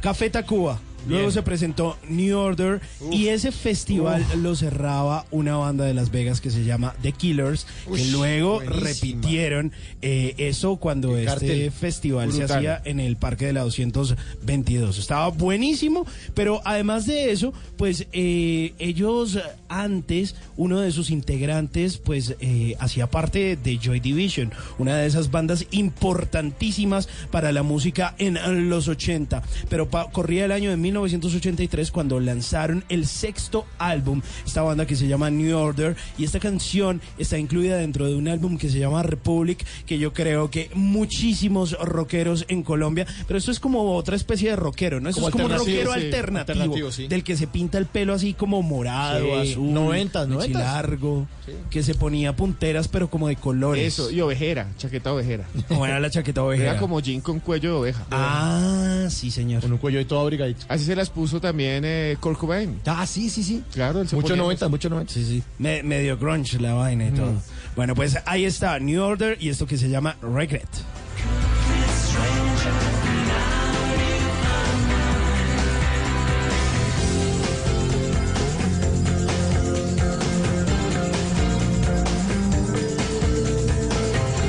[0.00, 0.80] Café Tacuba.
[1.08, 6.40] Luego se presentó New Order y ese festival lo cerraba una banda de Las Vegas
[6.40, 8.80] que se llama The Killers, que luego buenísima.
[8.84, 14.98] repitieron eh, eso cuando este festival se hacía en el Parque de la 222.
[14.98, 19.38] Estaba buenísimo, pero además de eso, pues eh, ellos
[19.68, 25.30] antes, uno de sus integrantes, pues eh, hacía parte de Joy Division, una de esas
[25.30, 29.42] bandas importantísimas para la música en los 80.
[29.68, 34.94] Pero pa- corría el año de 1983 cuando lanzaron el sexto álbum, esta banda que
[34.96, 38.78] se llama New Order, y esta canción está incluida dentro de un álbum que se
[38.78, 44.16] llama Republic, que yo creo que muchísimos rockeros en Colombia, pero esto es como otra
[44.16, 45.08] especie de rockero, ¿no?
[45.08, 47.08] Esto Como es como un rockero sí, alternativo, alternativo, sí.
[47.08, 50.62] del que se pinta el pelo así como morado, Sí, azul, noventas, noventas.
[50.62, 51.26] largo,
[51.70, 53.94] que se ponía punteras pero como de colores.
[53.94, 55.46] Eso, y ovejera, chaqueta ovejera.
[55.68, 56.72] Como era la chaqueta ovejera.
[56.72, 58.06] Era como jean con cuello de oveja.
[58.10, 59.62] Ah, sí, señor.
[59.62, 60.64] Con un cuello y todo abrigadito.
[60.68, 62.80] Así se las puso también eh, Kurt Cobain.
[62.86, 63.62] Ah, sí, sí, sí.
[63.72, 64.70] Claro, él se Mucho ponía 90, eso.
[64.70, 65.12] mucho 90.
[65.12, 65.42] Sí, sí.
[65.58, 67.32] Me- medio grunge la vaina y todo.
[67.76, 70.68] Bueno, pues ahí está New Order y esto que se llama Regret.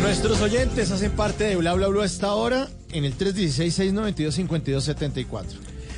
[0.01, 5.43] Nuestros oyentes hacen parte de Bla Bla Bla a esta hora en el 316-692-5274.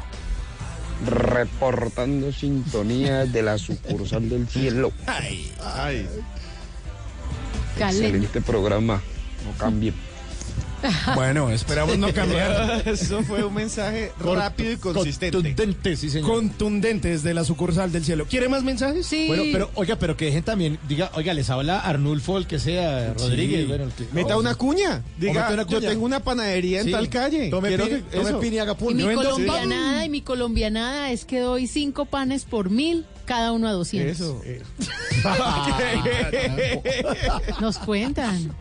[1.07, 4.93] Reportando sintonía de la sucursal del cielo.
[5.07, 6.07] Ay, ay.
[7.79, 8.05] Calen.
[8.05, 9.03] Excelente programa.
[9.45, 9.93] No cambie.
[11.15, 12.83] Bueno, esperamos no cambiar.
[12.87, 15.37] Eso fue un mensaje rápido y consistente.
[15.39, 16.29] Contundente, sí, señor.
[16.31, 18.27] Contundente desde la sucursal del cielo.
[18.29, 19.07] ¿Quiere más mensajes?
[19.07, 19.27] Sí.
[19.27, 23.15] Bueno, pero oiga, pero que dejen también, diga, oiga, les habla Arnulfo, el que sea,
[23.15, 25.03] Rodríguez, bueno, el que- Meta no, una cuña.
[25.19, 25.89] Diga, meta una yo cuña.
[25.91, 26.93] tengo una panadería en Sí.
[26.93, 27.51] tal calle.
[27.51, 28.41] Tome Quiero pin- que- tome eso.
[28.41, 28.95] pin y haga Y pum.
[28.95, 33.07] mi Yo colombianada, y mi colombianada es que doy cinco panes por mil.
[33.25, 34.21] cada uno a 200.
[34.21, 34.43] Eso.
[37.61, 38.53] Nos cuentan.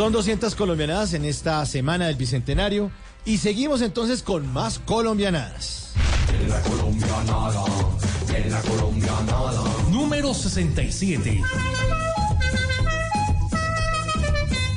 [0.00, 2.90] Son 200 colombianadas en esta semana del Bicentenario
[3.26, 5.92] y seguimos entonces con más colombianadas.
[6.48, 7.64] la colombianada,
[8.34, 9.62] en la colombianada.
[9.90, 11.42] Número 67.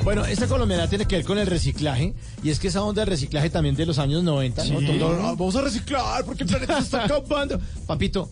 [0.04, 3.08] Bueno, esta colombianada tiene que ver con el reciclaje y es que esa onda del
[3.08, 4.80] reciclaje también de los años 90, ¿no?
[4.98, 7.58] Todo, "Ah, vamos a reciclar porque el planeta se está acabando.
[7.86, 8.28] Papito,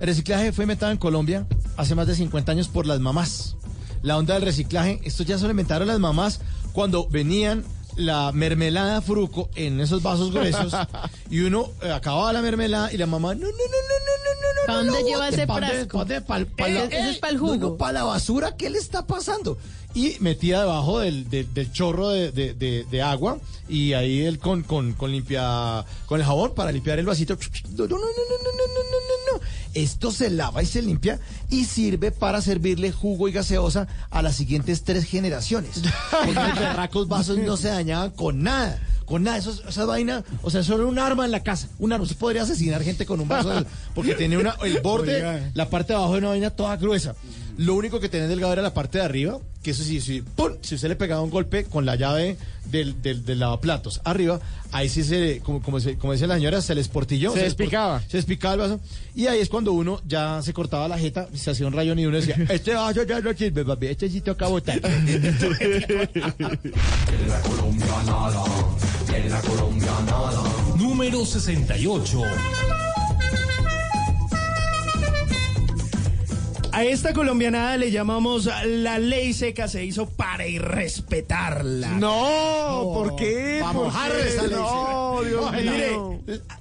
[0.00, 1.46] el reciclaje fue inventado en Colombia
[1.78, 3.56] hace más de 50 años por las mamás.
[4.02, 6.40] La onda del reciclaje, esto ya se lo inventaron las mamás
[6.72, 7.64] cuando venían
[7.96, 10.74] la mermelada fruco en esos vasos gruesos
[11.30, 14.60] y uno eh, acababa la mermelada y la mamá, no, no, no, no, no, no,
[14.62, 16.26] no, ¿Pa' no, dónde no, lleva ese ¿pa' dónde- frasco?
[16.56, 17.56] pa' Ese- es pa'l no, jugo.
[17.56, 19.58] no, para la basura, ¿qué le está pasando?
[19.94, 23.38] y metía debajo del, del, chorro de, de, agua
[23.68, 27.36] y ahí él con, con, con, limpia con el jabón para limpiar el vasito.
[27.70, 31.20] No, no, no, no, no, no, no, no, no Esto se lava y se limpia
[31.50, 35.82] y sirve para servirle jugo y gaseosa a las siguientes tres generaciones.
[36.10, 38.80] Porque los berracos vasos no se dañaban con nada.
[39.04, 41.68] Con nada, eso, esa vaina, o sea, eso era un arma en la casa.
[41.78, 42.04] Un arma.
[42.04, 45.92] Usted podría asesinar gente con un vaso de, porque tiene una, el borde, la parte
[45.92, 47.14] de abajo de una vaina toda gruesa.
[47.58, 50.52] Lo único que tenía delgado era la parte de arriba, que eso sí, sí, ¡pum!
[50.62, 54.40] si usted le pegaba un golpe con la llave del, del, del lavaplatos arriba,
[54.72, 57.30] ahí sí se, como, como, se- como decía la señora, se les portilló.
[57.32, 58.00] Se les despicaba.
[58.08, 58.80] Se despicaba el vaso.
[59.14, 62.06] Y ahí es cuando uno ya se cortaba la jeta, se hacía un rayón y
[62.06, 64.80] uno decía, este vaso ya no sirve, papi, este sí toca botar.
[64.92, 65.22] En
[67.28, 68.44] la colombianada,
[69.14, 70.42] en la colombianada.
[70.76, 72.22] Número 68.
[76.74, 81.88] A esta colombianada le llamamos la ley seca se hizo para irrespetarla.
[81.90, 83.58] No, ¿por qué?
[83.60, 85.28] Pa' ¿Por mojar esa ley No, seca.
[85.28, 86.11] Dios Mire, mío.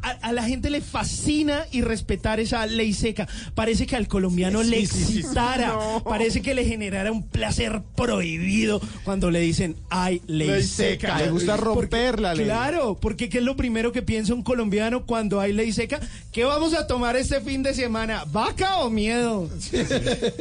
[0.02, 3.28] A, a la gente le fascina irrespetar esa ley seca.
[3.56, 5.68] Parece que al colombiano Sí, le sí, excitara.
[5.70, 6.04] No.
[6.04, 11.08] Parece que le generara un placer prohibido cuando le dicen hay ley, Ley seca.
[11.10, 11.22] seca.
[11.26, 12.46] Le gusta romper Porque- la ley.
[12.46, 16.00] Claro, porque ¿qué es lo primero que piensa un colombiano cuando hay ley seca?
[16.32, 18.26] ¿Qué vamos a tomar este fin de semana?
[18.32, 19.50] ¿Vaca o miedo?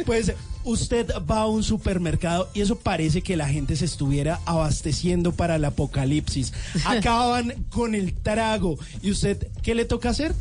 [0.06, 5.32] Pues usted va a un supermercado y eso parece que la gente se estuviera abasteciendo
[5.32, 6.52] para el apocalipsis.
[6.84, 8.78] Acaban con el trago.
[9.02, 10.34] ¿Y usted qué le toca hacer?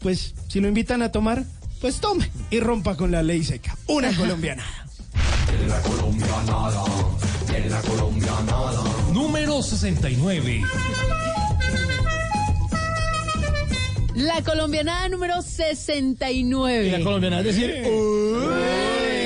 [0.00, 1.44] Pues si lo invitan a tomar,
[1.80, 3.76] pues tome y rompa con la ley seca.
[3.86, 4.64] Una colombiana.
[5.48, 6.84] En la colombianada,
[7.54, 8.82] en la colombianada.
[9.14, 10.62] Número 69.
[14.14, 16.86] La colombianada número 69.
[16.86, 19.17] Y la colombiana es decir, uy,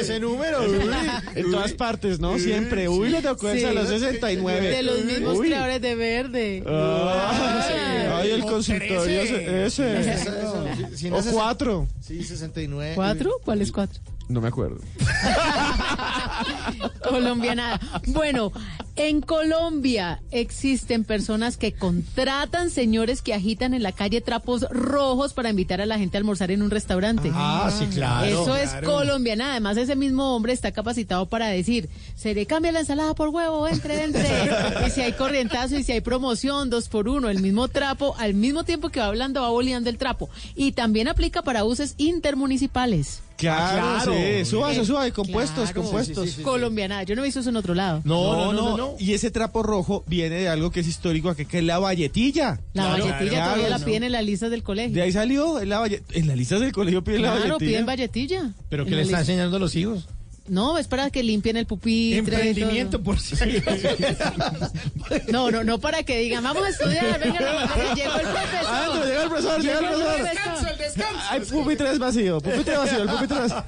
[0.00, 0.90] ese número, uy.
[1.34, 2.38] En todas partes, ¿no?
[2.38, 2.88] Siempre.
[2.88, 3.64] Uy, le tocó Sí.
[3.64, 4.68] a los 69.
[4.68, 5.48] De los mismos Uy.
[5.48, 6.62] creadores de verde.
[6.66, 7.74] Ah, sí.
[8.14, 9.66] Ay, el consultorio ese.
[9.66, 10.96] ese.
[10.96, 11.88] Si O es cuatro.
[12.00, 12.92] Sí, 69.
[12.94, 13.32] ¿Cuatro?
[13.44, 14.00] ¿Cuál es cuatro?
[14.28, 14.78] No me acuerdo.
[17.08, 17.80] Colombianada.
[18.08, 18.52] Bueno,
[18.98, 25.50] en Colombia existen personas que contratan señores que agitan en la calle trapos rojos para
[25.50, 27.30] invitar a la gente a almorzar en un restaurante.
[27.32, 28.26] Ah, sí, claro.
[28.26, 28.86] Eso es claro.
[28.86, 29.52] colombianada.
[29.52, 33.68] Además, ese mismo hombre está capacitado para decir, se le cambia la ensalada por huevo,
[33.68, 34.28] entre, entre.
[34.86, 38.34] y si hay corrientazo y si hay promoción, dos por uno, el mismo trapo, al
[38.34, 40.28] mismo tiempo que va hablando, va boleando el trapo.
[40.56, 43.22] Y también aplica para buses intermunicipales.
[43.38, 44.12] Claro, Ah, claro.
[44.12, 44.44] sí.
[44.44, 45.12] Súbase, Eh, súbase.
[45.12, 45.82] Compuestos, claro.
[45.82, 46.24] compuestos.
[46.24, 46.42] Sí, sí, sí, sí.
[46.42, 47.04] Colombianada.
[47.04, 48.02] Yo no he visto eso en otro lado.
[48.04, 48.94] No, no, no, no, no.
[48.98, 52.60] Y ese trapo rojo viene de algo que es histórico aquí, que es la valletilla.
[52.72, 53.84] La Claro, valletilla claro, todavía la no.
[53.84, 55.02] piden en las listas del De colegio.
[55.02, 57.70] ahí salió en la valle- En las listas del colegio piden la Claro, valletilla.
[57.70, 58.50] piden valletilla.
[58.68, 60.08] Pero la le están enseñando a los hijos.
[60.48, 62.18] No, es para que limpien el pupitre.
[62.18, 63.04] Emprendimiento, todo.
[63.04, 63.36] por si
[65.28, 68.66] No, no, no para que digan, vamos a estudiar, venga, no, llegó el profesor.
[68.66, 70.76] Ah, no, llega el profesor, llega el Llegó profesor.
[70.76, 71.04] profesor.
[71.30, 73.64] Hay pupitres vacío, pupitre vacío, el pupitre vacío.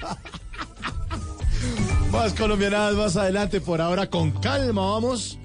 [2.11, 3.61] Más colombianadas más adelante.
[3.61, 5.39] Por ahora, con calma vamos.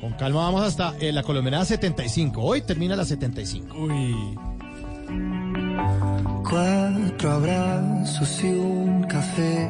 [0.00, 2.42] Con calma vamos hasta eh, la colombianada 75.
[2.42, 3.76] Hoy termina la 75.
[3.76, 4.14] Uy.
[6.48, 9.68] Cuatro abrazos y un café.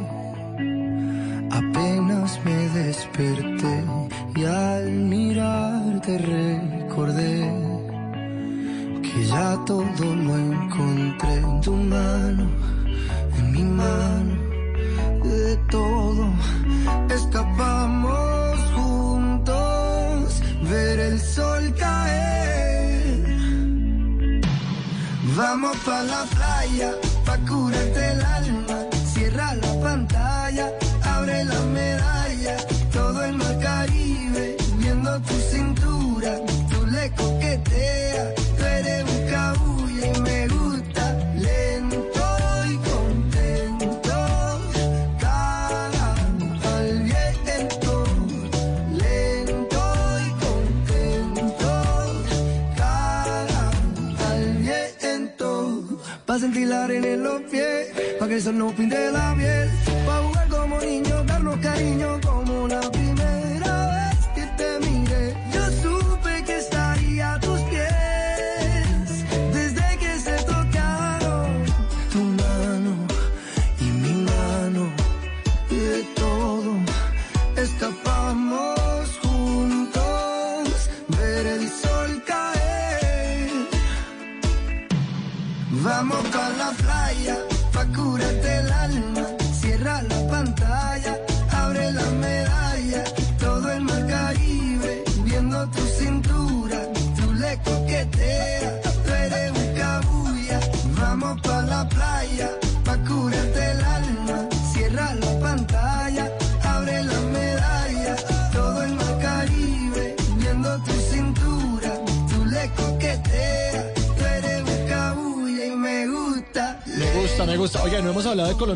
[2.20, 3.84] Me desperté
[4.36, 7.50] y al mirarte recordé
[9.02, 12.44] que ya todo lo encontré en tu mano,
[13.38, 14.34] en mi mano,
[15.24, 16.30] de todo
[17.08, 23.24] escapamos juntos, ver el sol caer.
[25.36, 26.92] Vamos pa' la playa,
[27.24, 28.59] pa' curarte el alma.
[56.40, 57.88] Sentir en los pies,
[58.18, 59.68] pa' que el sol no pinte la piel.
[60.06, 62.80] Pa' jugar como niños, darnos cariño como la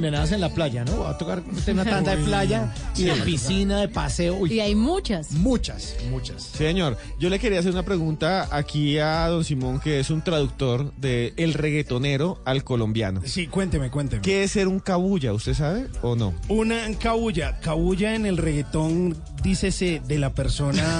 [0.06, 1.00] en la playa, ¿no?
[1.00, 4.34] Va a tocar una tanda de playa y de piscina, de paseo.
[4.36, 5.32] Uy, Y hay muchas.
[5.32, 6.42] muchas, muchas.
[6.42, 10.92] Señor, yo le quería hacer una pregunta aquí a don Simón, que es un traductor
[10.96, 13.22] de el reggaetonero al colombiano.
[13.24, 14.22] Sí, cuénteme, cuénteme.
[14.22, 15.32] ¿Qué es ser un cabulla?
[15.32, 16.34] ¿Usted sabe o no?
[16.48, 20.98] Una cabulla, cabulla en el reggaetón, dícese de la persona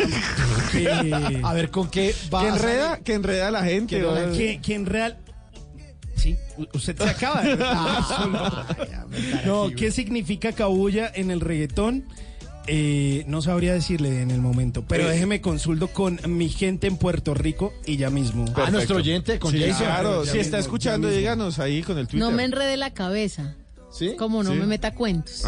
[0.73, 0.89] que,
[1.43, 3.97] A ver, ¿con qué va Que a enreda, que enreda a la gente.
[4.01, 5.19] Que que, que en real...
[6.17, 6.37] Sí,
[6.73, 7.57] usted se acaba de...
[9.47, 12.05] no, ¿qué significa cabulla en el reggaetón?
[12.67, 15.13] Eh, no sabría decirle en el momento, pero Eh.
[15.13, 18.47] déjeme consulto con mi gente en Puerto Rico y ya mismo.
[18.57, 19.85] Ah, nuestro oyente con Sí, Jason.
[19.87, 22.27] claro, ya si está escuchando, díganos ahí con el Twitter.
[22.27, 23.55] No me enrede la cabeza.
[23.93, 24.15] ¿Sí?
[24.17, 24.57] Como no Sí.
[24.59, 25.43] me meta cuentos.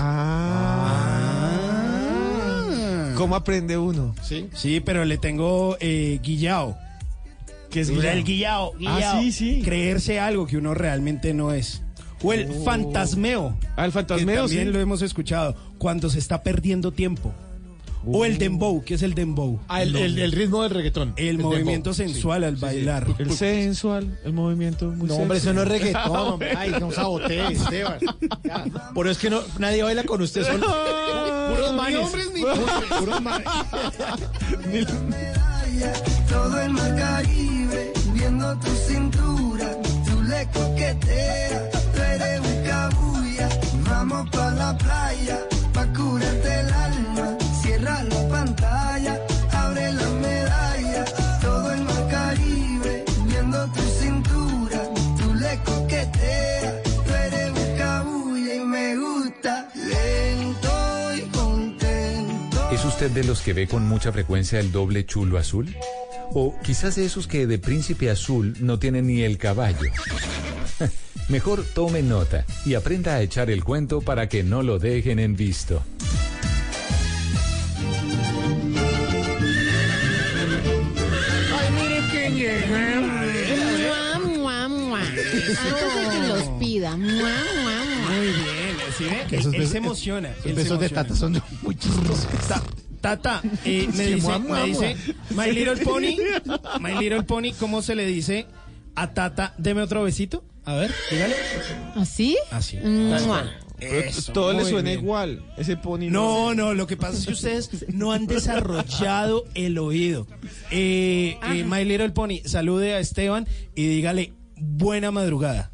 [1.57, 3.13] Ah.
[3.17, 4.15] ¿Cómo aprende uno?
[4.23, 4.49] Sí.
[4.55, 6.77] Sí, pero le tengo eh, guillao.
[7.71, 8.25] ¿Qué es El guillao?
[8.25, 9.21] guillao, Ah, guillao.
[9.23, 9.63] sí, sí.
[9.65, 11.83] Creerse algo que uno realmente no es.
[12.23, 13.57] O el fantasmeo.
[13.77, 14.73] Ah, el que fantasmeo, también sí.
[14.73, 15.55] lo hemos escuchado.
[15.79, 17.33] Cuando se está perdiendo tiempo.
[18.09, 19.59] O el dembow, ¿qué es el dembow?
[19.67, 21.13] Ah, el, el- el ritmo del reggaetón.
[21.17, 23.05] El movimiento sensual al bailar.
[23.19, 26.41] El sensual, el movimiento muy No, hombre, eso no es reggaetón.
[26.43, 26.55] Ah.
[26.57, 27.99] Ay, no sabotee, Esteban.
[28.45, 28.65] Ya.
[28.95, 30.45] Por eso es que no, nadie baila con usted.
[30.45, 30.61] Son
[31.51, 31.99] puros Ni manes.
[31.99, 32.43] hombres ni
[33.01, 33.49] puros manes.
[36.29, 39.69] todo el mar Caribe, viendo tu cintura,
[40.07, 41.63] tú le coqueteas,
[41.93, 43.49] tú eres un cabulla,
[43.89, 45.39] vamos pa' la playa,
[45.75, 46.86] pa' curarte el
[62.97, 65.77] usted de los que ve con mucha frecuencia el doble chulo azul?
[66.33, 69.91] O quizás de esos que de príncipe azul no tienen ni el caballo.
[71.29, 75.37] Mejor tome nota y aprenda a echar el cuento para que no lo dejen en
[75.37, 75.83] visto.
[81.53, 82.35] Ay, mire quién
[85.95, 86.97] de que los pida.
[86.97, 87.11] Muy
[88.27, 89.27] bien, ¿sí ve?
[89.59, 90.35] Él se emociona.
[90.43, 90.89] Se besos de.
[90.89, 92.27] Tata son muy chistosos.
[93.01, 94.87] Ta- Tata, eh, me Sí, dice, mua, mua, me mua.
[94.87, 94.97] dice,
[95.31, 96.17] My Little Pony,
[96.81, 98.47] My Little Pony, ¿cómo se le dice
[98.95, 99.55] a Tata?
[99.59, 100.45] Deme otro besito.
[100.65, 101.35] A ver, dígale.
[101.95, 102.37] ¿Así?
[102.51, 102.77] Así.
[102.79, 103.45] Mua.
[103.79, 105.01] Eso, Todo le suena bien.
[105.01, 105.43] igual.
[105.59, 110.27] Ese pony No, no, lo que pasa es que ustedes no han desarrollado el oído.
[110.71, 115.71] Eh, eh, My Little Pony, salude a Esteban y dígale buena madrugada.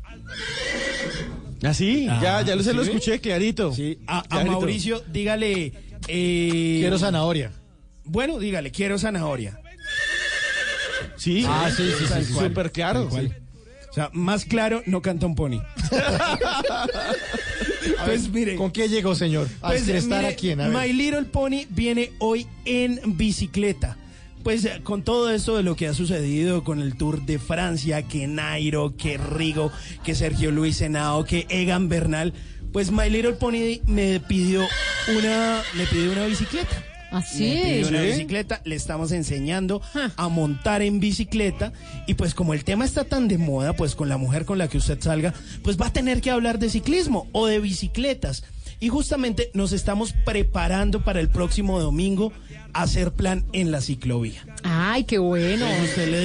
[1.64, 2.06] ¿Ah, sí?
[2.06, 3.72] ya, Ah, ya lo, se lo escuché, clarito.
[3.72, 4.52] Sí, a, a Clarito.
[4.52, 5.72] Mauricio, dígale.
[6.08, 7.52] Eh, Quiero zanahoria.
[8.04, 9.58] Bueno, dígale, quiero zanahoria.
[11.16, 12.32] Sí, Ah, sí, sí, sí, sí.
[12.34, 13.08] súper claro.
[13.08, 15.60] O sea, más claro, no canta un pony.
[18.06, 18.56] pues mire.
[18.56, 19.48] ¿Con qué llegó, señor?
[19.60, 20.86] A Pues, estar mire, a quién, a ver.
[20.88, 23.96] My Little Pony viene hoy en bicicleta.
[24.42, 28.02] Pues eh, con todo esto de lo que ha sucedido con el Tour de Francia,
[28.02, 29.70] que Nairo, que Rigo,
[30.02, 32.32] que Sergio Luis Henao, que Egan Bernal,
[32.72, 34.66] pues My Little Pony me pidió
[35.16, 36.84] una, me pidió una bicicleta.
[37.10, 37.44] ¿Así?
[37.44, 39.82] Me pidió una bicicleta, le estamos enseñando
[40.16, 41.72] a montar en bicicleta
[42.06, 44.68] y pues como el tema está tan de moda, pues con la mujer con la
[44.68, 48.44] que usted salga, pues va a tener que hablar de ciclismo o de bicicletas.
[48.82, 52.32] Y justamente nos estamos preparando para el próximo domingo
[52.72, 54.44] hacer plan en la ciclovía.
[54.64, 55.64] Ay, qué bueno.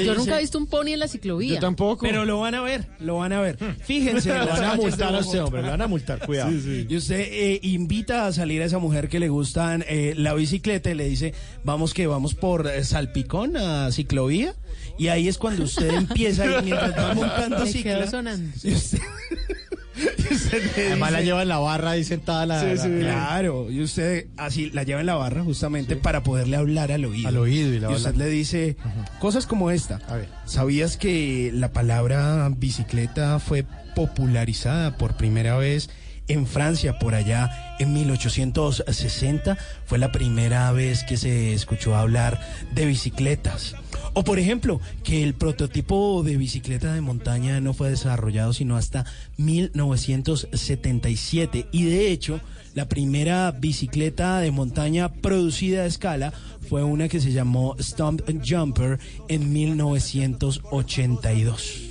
[0.03, 1.59] Yo nunca he visto un pony en la ciclovía.
[1.59, 2.03] tampoco.
[2.03, 3.59] Pero lo van a ver, lo van a ver.
[3.83, 4.29] Fíjense.
[4.35, 5.43] Lo van a multar a usted, Bogotá.
[5.45, 6.49] hombre, lo van a multar, cuidado.
[6.51, 10.89] Y usted eh, invita a salir a esa mujer que le gustan eh, la bicicleta
[10.89, 14.55] y le dice, vamos que vamos por eh, Salpicón a ciclovía.
[14.97, 18.09] Y ahí es cuando usted empieza y mientras va montando cicla.
[18.09, 18.49] sonando.
[18.63, 18.99] y usted-
[20.77, 23.81] Además la lleva en la barra ahí sentada la, Sí, la- sí, la- claro, y
[23.81, 27.27] usted así la lleva en la barra justamente para poderle hablar al oído.
[27.27, 28.25] Al oído y la usted habla.
[28.25, 28.77] le dice
[29.19, 29.99] cosas como esta.
[30.45, 35.89] ¿Sabías que la palabra bicicleta fue popularizada por primera vez
[36.29, 39.57] en Francia por allá en 1860?
[39.85, 42.39] Fue la primera vez que se escuchó hablar
[42.73, 43.75] de bicicletas.
[44.17, 49.05] O por ejemplo, que el prototipo de bicicleta de montaña no fue desarrollado sino hasta
[49.37, 52.41] 1977 y de hecho
[52.73, 56.33] la primera bicicleta de montaña producida a escala
[56.67, 58.97] fue una que se llamó Stump Jumper
[59.27, 61.83] en 1982.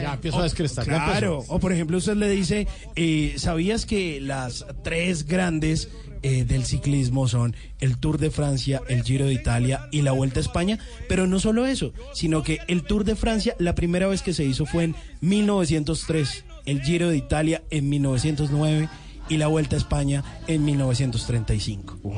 [0.00, 0.84] Ya empiezo a descrestar.
[0.84, 5.88] Claro, o por ejemplo usted le dice, eh, ¿sabías que las tres grandes
[6.24, 10.40] eh, del ciclismo son el Tour de Francia, el Giro de Italia y la Vuelta
[10.40, 10.78] a España?
[11.08, 14.44] Pero no solo eso, sino que el Tour de Francia la primera vez que se
[14.44, 18.88] hizo fue en 1903, el Giro de Italia en 1909
[19.28, 21.98] y la Vuelta a España en 1935.
[22.02, 22.12] Todo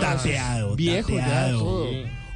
[0.00, 1.58] dateado, Viejo ya, dateado.
[1.58, 1.88] todo.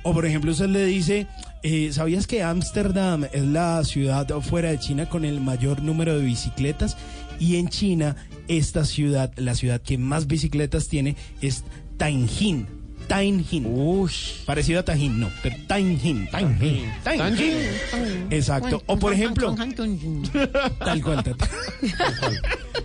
[0.03, 1.27] O por ejemplo, usted le dice,
[1.63, 6.25] eh, ¿sabías que Ámsterdam es la ciudad fuera de China con el mayor número de
[6.25, 6.97] bicicletas?
[7.41, 8.15] Y en China,
[8.47, 11.65] esta ciudad, la ciudad que más bicicletas tiene es
[11.99, 12.67] Tianjin.
[13.09, 13.67] Tianjin.
[14.47, 16.29] Parecido a Tajín, no, pero Tianjin.
[16.31, 16.85] Tianjin.
[17.03, 17.57] Tianjin.
[18.31, 18.83] Exacto.
[18.87, 19.53] O por ejemplo,
[20.79, 21.25] tal cual.
[21.25, 21.37] tal-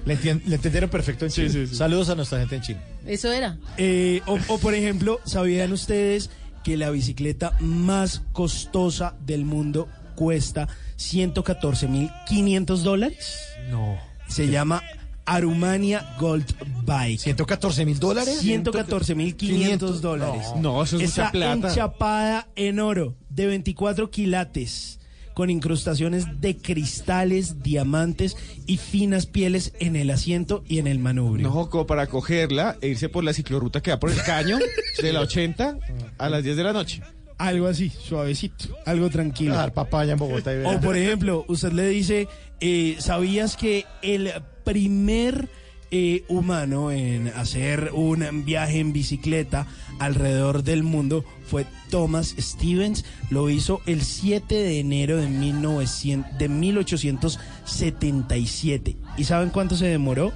[0.06, 1.68] Le, entien- le entendieron perfecto en Chile.
[1.68, 2.80] Saludos a nuestra gente en Chile.
[3.06, 3.58] Eso era.
[3.78, 6.30] Eh, o, o, por ejemplo, ¿sabían ustedes
[6.64, 13.40] que la bicicleta más costosa del mundo cuesta 114.500 dólares?
[13.70, 13.98] No.
[14.28, 14.84] Se llama
[15.26, 16.46] Arumania Gold
[16.86, 17.20] Bike.
[17.20, 18.44] ¿114 mil dólares?
[18.44, 20.48] 114.500 dólares.
[20.58, 21.70] No, eso es Está mucha plata.
[21.70, 25.00] enchapada en oro de 24 quilates
[25.34, 31.50] con incrustaciones de cristales, diamantes y finas pieles en el asiento y en el manubrio.
[31.50, 34.58] No, como para cogerla e irse por la ciclorruta que va por el caño
[35.02, 35.78] de la 80
[36.18, 37.02] a las 10 de la noche.
[37.38, 39.56] Algo así, suavecito, algo tranquilo.
[39.56, 42.30] A dar papaya en Bogotá y O por ejemplo, usted le dice,
[42.60, 44.32] eh, ¿sabías que el
[44.64, 45.50] primer
[45.92, 49.68] eh, humano en hacer un viaje en bicicleta
[50.00, 53.06] alrededor del mundo fue Thomas Stevens?
[53.30, 58.98] Lo hizo el 7 de enero de, 1900, de 1877.
[59.18, 60.32] ¿Y saben cuánto se demoró?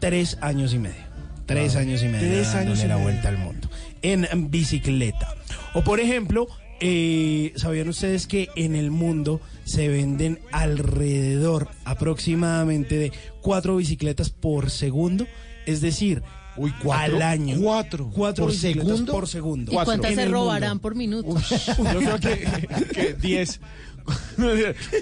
[0.00, 1.10] Tres años y medio.
[1.46, 2.28] Tres años y medio.
[2.28, 3.10] Tres años y la medio.
[3.10, 3.70] vuelta al mundo.
[4.02, 5.34] En bicicleta.
[5.74, 6.48] O por ejemplo,
[6.80, 14.70] eh, ¿sabían ustedes que en el mundo se venden alrededor aproximadamente de cuatro bicicletas por
[14.70, 15.26] segundo?
[15.66, 16.22] Es decir,
[16.82, 16.92] ¿cuatro?
[17.16, 17.58] al año.
[17.60, 18.10] Cuatro.
[18.14, 19.12] Cuatro ¿Por bicicletas segundo?
[19.12, 19.72] por segundo.
[19.72, 20.38] ¿Y cuántas En se mundo.
[20.38, 21.34] robarán por minuto?
[21.78, 23.60] Yo creo que, que 10,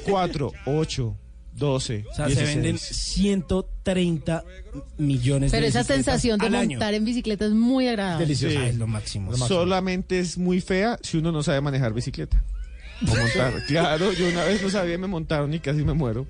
[0.05, 1.17] 4, 8,
[1.59, 2.97] 12, O sea, se venden 16.
[3.15, 4.45] 130
[4.99, 6.71] millones Pero de esa sensación de año.
[6.71, 8.25] montar en bicicleta es muy agradable.
[8.25, 8.59] Delicioso.
[8.59, 9.37] Ah, es lo máximo.
[9.37, 12.43] Solamente es muy fea si uno no sabe manejar bicicleta.
[13.03, 13.65] O montar.
[13.67, 16.27] claro, yo una vez no sabía, me montaron y casi me muero.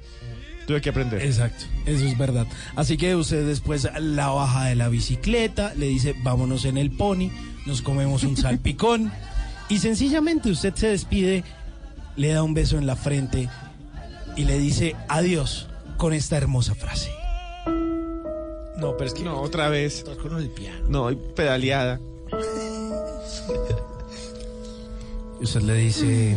[0.66, 1.22] Tuve que aprender.
[1.22, 2.46] Exacto, eso es verdad.
[2.76, 7.30] Así que usted después la baja de la bicicleta, le dice, vámonos en el pony,
[7.64, 9.10] nos comemos un salpicón
[9.70, 11.42] y sencillamente usted se despide,
[12.16, 13.48] le da un beso en la frente
[14.38, 17.10] y le dice adiós con esta hermosa frase.
[18.76, 20.04] No, pero es que No, otra vez.
[20.22, 20.86] con el piano.
[20.88, 22.00] No, pedaleada.
[25.40, 26.36] Y usted le dice,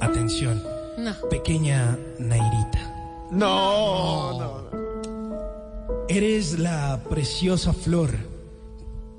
[0.00, 0.62] atención,
[0.98, 1.14] No.
[1.30, 6.06] pequeña Nairita, No, no, no.
[6.08, 8.10] eres la preciosa flor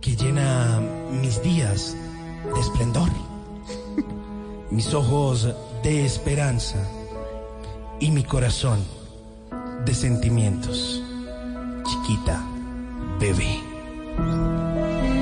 [0.01, 0.81] que llena
[1.21, 1.95] mis días
[2.53, 3.09] de esplendor,
[4.71, 5.47] mis ojos
[5.83, 6.77] de esperanza
[7.99, 8.83] y mi corazón
[9.85, 11.01] de sentimientos.
[11.85, 12.43] Chiquita,
[13.19, 13.59] bebé.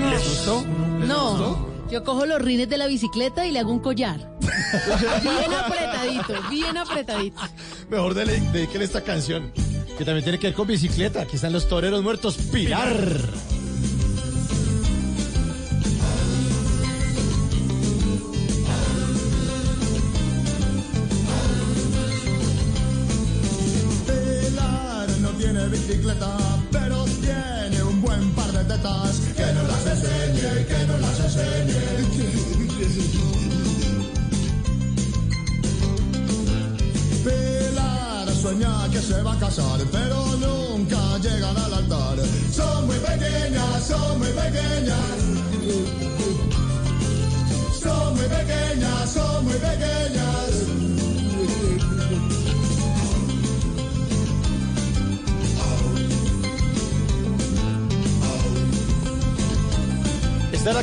[0.10, 0.64] ¿Les gustó?
[1.06, 4.32] No, yo cojo los rines de la bicicleta y le hago un collar.
[5.22, 7.42] Bien apretadito, bien apretadito.
[7.90, 9.52] Mejor dele- dedíquele esta canción,
[9.98, 11.22] que también tiene que ver con bicicleta.
[11.22, 12.36] Aquí están los toreros muertos.
[12.52, 12.96] Pilar.
[12.96, 13.55] Pilar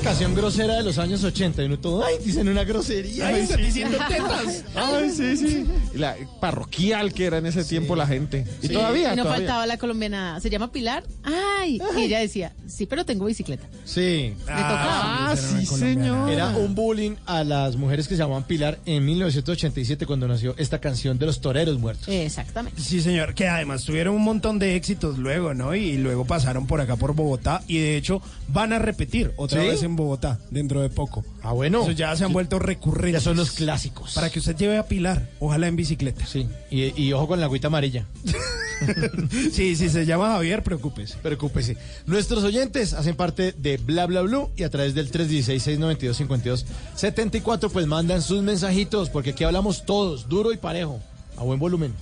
[0.03, 3.28] canción grosera de los años 80 y uno todo, ay, dicen una grosería.
[3.28, 3.64] Ay, están sí.
[3.64, 4.64] diciendo tetas.
[4.74, 5.66] Ay, sí, sí.
[5.94, 8.46] Y La parroquial que era en ese tiempo la gente.
[8.62, 9.46] Y todavía, Y no todavía.
[9.46, 10.40] faltaba la colombiana.
[10.40, 11.05] ¿Se llama Pilar?
[11.22, 11.80] Ay.
[11.96, 13.66] Y ella decía, sí, pero tengo bicicleta.
[13.84, 14.34] Sí.
[14.38, 15.30] Me tocaba.
[15.30, 16.30] Ah, sí, señor.
[16.30, 20.80] Era un bullying a las mujeres que se llamaban Pilar en 1987 cuando nació esta
[20.80, 22.09] canción de los toreros muertos.
[22.09, 22.80] Exactamente.
[22.80, 25.74] Sí, señor, que además tuvieron un montón de éxitos luego, ¿no?
[25.74, 29.68] Y luego pasaron por acá por Bogotá y de hecho van a repetir otra ¿Sí?
[29.68, 31.24] vez en Bogotá dentro de poco.
[31.43, 31.82] Ah, bueno.
[31.82, 33.22] Eso ya se han vuelto recurrentes.
[33.22, 34.14] Ya son los clásicos.
[34.14, 36.24] Para que usted lleve a Pilar, ojalá en bicicleta.
[36.26, 38.07] Sí, y, y ojo con la agüita amarilla.
[39.53, 41.16] sí, si se llama Javier, preocúpese.
[41.18, 41.76] Preocúpese.
[42.07, 48.22] Nuestros oyentes hacen parte de Bla Bla Blue y a través del 316-692-5274 pues mandan
[48.22, 51.01] sus mensajitos porque aquí hablamos todos, duro y parejo,
[51.36, 51.93] a buen volumen.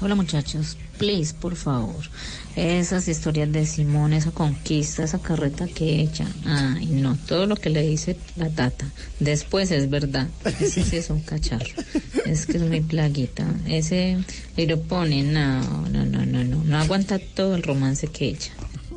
[0.00, 2.04] Hola muchachos, please, por favor.
[2.58, 6.26] Esas historias de Simón, esa conquista, esa carreta que echa.
[6.44, 8.84] Ay, no, todo lo que le dice la tata.
[9.20, 10.26] Después es verdad.
[10.44, 11.64] Ese sí es un cacharro.
[12.26, 13.46] Es que es muy plaguita.
[13.68, 14.18] Ese
[14.56, 16.64] le lo pone, no, no, no, no, no.
[16.64, 18.50] No aguanta todo el romance que echa.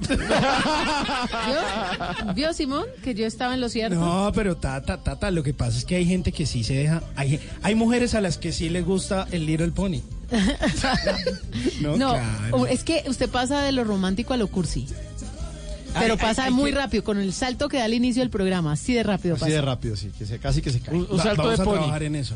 [0.09, 2.34] ¿Vio?
[2.34, 3.99] ¿Vio, Simón, que yo estaba en lo cierto?
[3.99, 7.03] No, pero tata, tata, lo que pasa es que hay gente que sí se deja.
[7.16, 10.01] Hay, hay mujeres a las que sí les gusta el Little Pony.
[11.82, 12.67] No, No, claro.
[12.67, 14.88] es que usted pasa de lo romántico a lo cursi.
[15.99, 18.29] Pero Ay, pasa ay, muy que- rápido, con el salto que da al inicio del
[18.29, 19.53] programa, así de rápido Así pasa.
[19.55, 20.95] de rápido, sí, que se, casi que se cae.
[20.95, 22.36] Un- un salto Vamos de a trabajar en eso.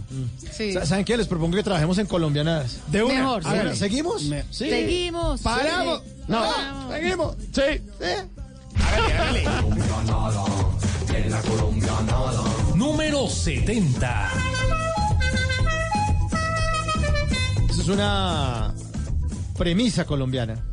[0.52, 0.74] Sí.
[0.74, 1.16] Sa- ¿Saben qué?
[1.16, 2.80] Les propongo que trabajemos en colombianadas.
[2.88, 3.14] De una.
[3.14, 3.50] Mejor, sí.
[3.50, 3.76] Háganlo.
[3.78, 4.24] ¿Seguimos?
[4.24, 4.70] Me- Sí.
[4.70, 5.40] Seguimos.
[5.42, 6.02] Paramos.
[6.04, 6.10] Sí.
[6.28, 6.94] No, Paramos.
[6.96, 7.36] seguimos.
[7.54, 7.62] Sí.
[12.76, 14.30] Número 70.
[17.86, 18.74] Es una
[19.58, 20.64] premisa colombiana,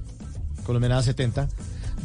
[0.64, 1.46] colombianada 70,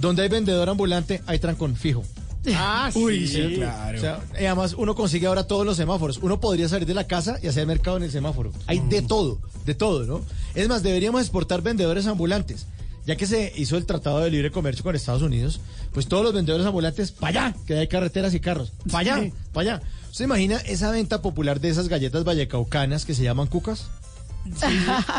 [0.01, 2.03] donde hay vendedor ambulante, hay trancón fijo.
[2.55, 3.97] Ah, Uy, sí, claro.
[3.97, 6.17] O sea, y además uno consigue ahora todos los semáforos.
[6.21, 8.53] Uno podría salir de la casa y hacer mercado en el semáforo.
[8.67, 10.21] Hay de todo, de todo, ¿no?
[10.55, 12.65] Es más, deberíamos exportar vendedores ambulantes.
[13.05, 15.59] Ya que se hizo el Tratado de Libre Comercio con Estados Unidos,
[15.91, 18.71] pues todos los vendedores ambulantes, para allá, que hay carreteras y carros.
[18.89, 19.33] Para allá, Sí.
[19.51, 19.83] para allá.
[20.11, 23.87] ¿Se imagina esa venta popular de esas galletas vallecaucanas que se llaman cucas?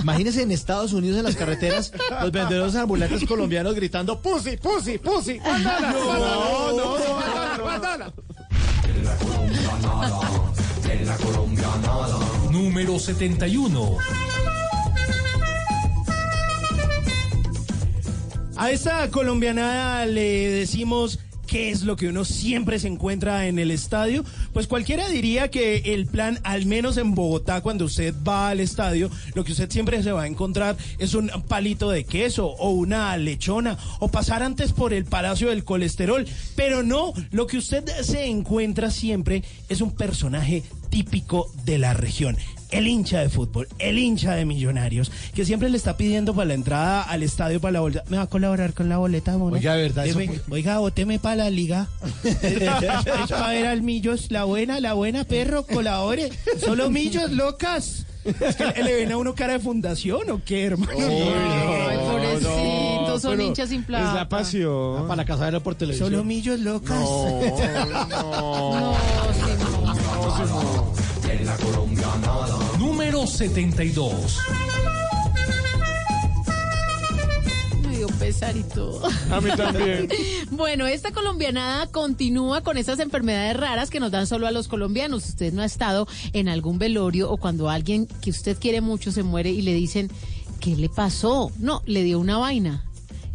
[0.02, 5.38] Imagínense en Estados Unidos en las carreteras los vendedores ambulantes colombianos gritando pussy, pussy, pussy.
[5.38, 8.12] Bandana, No, no, no, bandana, bandana".
[12.50, 13.96] Número 71.
[18.56, 23.72] A esta colombianada le decimos qué es lo que uno siempre se encuentra en el
[23.72, 24.24] estadio.
[24.52, 29.10] Pues cualquiera diría que el plan, al menos en Bogotá, cuando usted va al estadio,
[29.34, 33.16] lo que usted siempre se va a encontrar es un palito de queso o una
[33.16, 36.26] lechona o pasar antes por el Palacio del Colesterol.
[36.54, 42.36] Pero no, lo que usted se encuentra siempre es un personaje típico de la región.
[42.70, 46.54] El hincha de fútbol, el hincha de millonarios, que siempre le está pidiendo para la
[46.54, 48.04] entrada al estadio para la boleta.
[48.08, 49.56] ¿Me va a colaborar con la boleta, mono?
[49.56, 51.88] Oiga, de verdad, eso Deme- fue- Oiga, bóteme para la liga.
[52.24, 52.44] es
[53.30, 56.28] para ver al Millos, la buena, la buena, perro, colabore.
[56.60, 58.04] Solo Millos, locas.
[58.24, 60.92] Es que le ven a uno cara de fundación o qué, hermano.
[60.98, 64.12] Ay, pobrecito, son hinchas sin Es plata.
[64.12, 65.04] la pasión.
[65.08, 66.10] Para la casa de la por televisión.
[66.10, 67.00] Solo Millos, locas.
[67.00, 68.94] No,
[71.28, 72.78] Simón.
[72.78, 74.38] Número 72.
[77.82, 79.06] Me dio pesar y todo.
[79.30, 80.08] A mí también.
[80.50, 85.28] Bueno, esta colombianada continúa con esas enfermedades raras que nos dan solo a los colombianos.
[85.28, 89.22] Usted no ha estado en algún velorio o cuando alguien que usted quiere mucho se
[89.22, 90.10] muere y le dicen,
[90.60, 91.52] ¿qué le pasó?
[91.58, 92.84] No, le dio una vaina.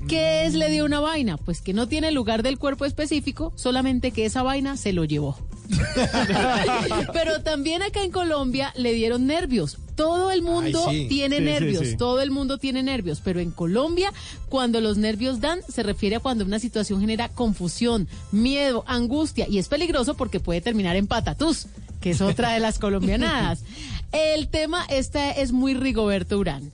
[0.07, 1.37] ¿Qué es le dio una vaina?
[1.37, 5.37] Pues que no tiene lugar del cuerpo específico, solamente que esa vaina se lo llevó.
[7.13, 9.77] Pero también acá en Colombia le dieron nervios.
[9.95, 11.07] Todo el mundo Ay, sí.
[11.07, 11.97] tiene Sí, nervios, sí.
[11.97, 14.11] todo el mundo tiene nervios, pero en Colombia,
[14.49, 19.59] cuando los nervios dan, se refiere a cuando una situación genera confusión, miedo, angustia, y
[19.59, 21.67] es peligroso porque puede terminar en patatús,
[22.01, 23.63] que es otra de las colombianadas.
[24.11, 26.71] El tema esta es muy Rigoberto Urán.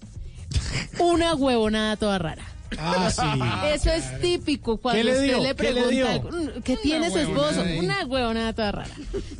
[0.99, 2.45] Una huevonada toda rara.
[2.77, 3.21] Ah, sí.
[3.73, 7.17] Eso es típico cuando ¿Qué le usted le ¿Qué le pregunta "Mm, ¿qué tiene su
[7.17, 7.61] esposo?
[7.61, 7.79] ahí.
[7.79, 8.89] Una huevonada toda rara.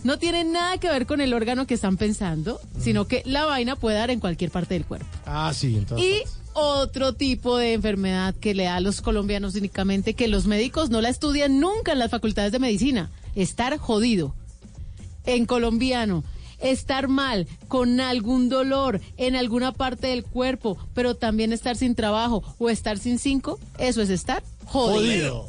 [0.03, 3.75] No tiene nada que ver con el órgano que están pensando, sino que la vaina
[3.75, 5.07] puede dar en cualquier parte del cuerpo.
[5.25, 6.07] Ah, sí, entonces.
[6.07, 6.23] Y
[6.53, 10.99] otro tipo de enfermedad que le da a los colombianos únicamente, que los médicos no
[11.01, 14.33] la estudian nunca en las facultades de medicina, estar jodido.
[15.25, 16.23] En colombiano,
[16.59, 22.43] estar mal, con algún dolor en alguna parte del cuerpo, pero también estar sin trabajo
[22.57, 25.47] o estar sin cinco, eso es estar jodido.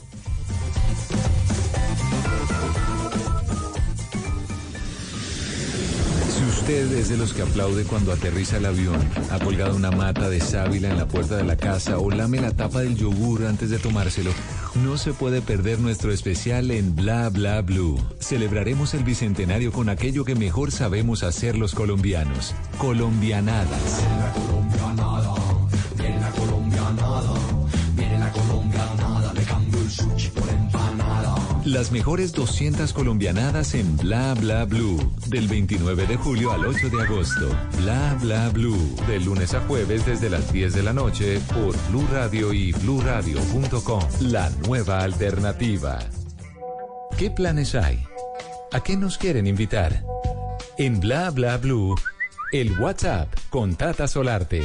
[6.60, 8.98] Usted es de los que aplaude cuando aterriza el avión,
[9.30, 12.52] ha colgado una mata de sábila en la puerta de la casa o lame la
[12.52, 14.30] tapa del yogur antes de tomárselo,
[14.74, 17.98] no se puede perder nuestro especial en Bla Bla Blue.
[18.18, 24.02] Celebraremos el bicentenario con aquello que mejor sabemos hacer los colombianos, colombianadas.
[24.34, 25.34] colombianada,
[25.96, 27.34] viene la colombianada,
[27.94, 30.39] viene la colombianada, le cambio el sushi.
[31.70, 34.98] Las mejores 200 colombianadas en Bla Bla Blue.
[35.28, 37.48] Del 29 de julio al 8 de agosto.
[37.80, 38.96] Bla Bla Blue.
[39.06, 44.02] De lunes a jueves desde las 10 de la noche por Blue Radio y bluradio.com.
[44.22, 46.00] La nueva alternativa.
[47.16, 48.02] ¿Qué planes hay?
[48.72, 50.02] ¿A qué nos quieren invitar?
[50.76, 51.94] En Bla Bla Blue,
[52.50, 54.64] el WhatsApp con Tata Solarte.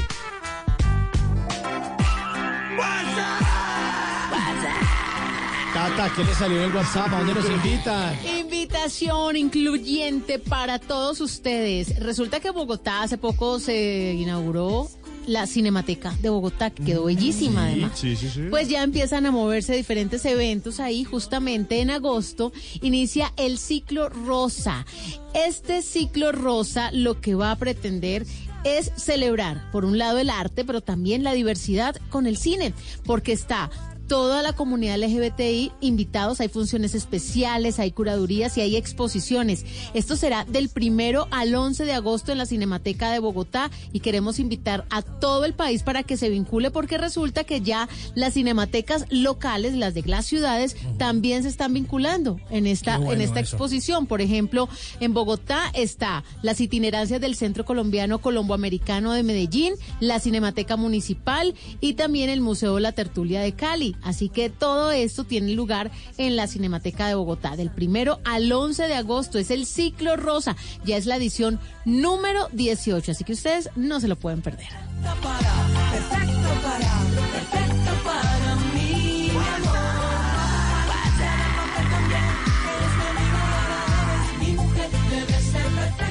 [5.95, 7.07] Tata, ¿qué le salió el WhatsApp?
[7.13, 8.17] ¿A dónde nos invitan?
[8.37, 11.99] Invitación incluyente para todos ustedes.
[11.99, 14.89] Resulta que Bogotá hace poco se inauguró
[15.25, 17.93] la Cinemateca de Bogotá, que quedó bellísima además.
[17.95, 18.41] Sí, sí, sí.
[18.49, 21.05] Pues ya empiezan a moverse diferentes eventos ahí.
[21.05, 24.85] Justamente en agosto inicia el ciclo rosa.
[25.33, 28.25] Este ciclo rosa lo que va a pretender
[28.65, 32.73] es celebrar, por un lado, el arte, pero también la diversidad con el cine,
[33.05, 33.69] porque está
[34.07, 39.65] toda la comunidad LGBTI invitados, hay funciones especiales, hay curadurías y hay exposiciones.
[39.93, 44.39] Esto será del primero al 11 de agosto en la Cinemateca de Bogotá y queremos
[44.39, 49.05] invitar a todo el país para que se vincule porque resulta que ya las cinematecas
[49.09, 53.55] locales, las de las ciudades, también se están vinculando en esta, bueno en esta eso.
[53.55, 54.05] exposición.
[54.07, 60.77] Por ejemplo, en Bogotá está las itinerancias del Centro Colombiano Colomboamericano de Medellín, la Cinemateca
[60.77, 63.94] Municipal y también el Museo La Tertulia de Cali.
[64.01, 67.55] Así que todo esto tiene lugar en la Cinemateca de Bogotá.
[67.55, 70.55] Del primero al 11 de agosto es el ciclo rosa.
[70.83, 73.11] Ya es la edición número 18.
[73.11, 74.69] Así que ustedes no se lo pueden perder.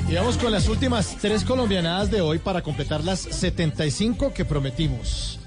[0.08, 5.40] Y vamos con las últimas tres colombianadas de hoy para completar las 75 que prometimos.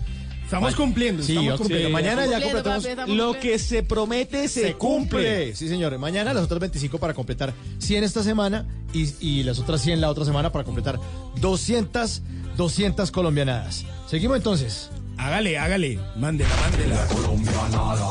[0.47, 1.89] Estamos cumpliendo, Sí, estamos cumpliendo.
[1.89, 2.87] Mañana ya completamos.
[2.87, 5.17] papi, Lo que se promete se, Se cumple.
[5.19, 5.55] cumple.
[5.57, 5.99] Sí, señores.
[5.99, 10.09] Mañana las otras 25 para completar 100 esta semana y, y las otras 100 la
[10.09, 10.99] otra semana para completar
[11.41, 12.21] 200,
[12.55, 13.83] 200 colombianadas.
[14.09, 14.89] Seguimos entonces.
[15.17, 15.99] Hágale, hágale.
[16.15, 17.05] Mándela, mándela.
[17.07, 18.09] Colombianada,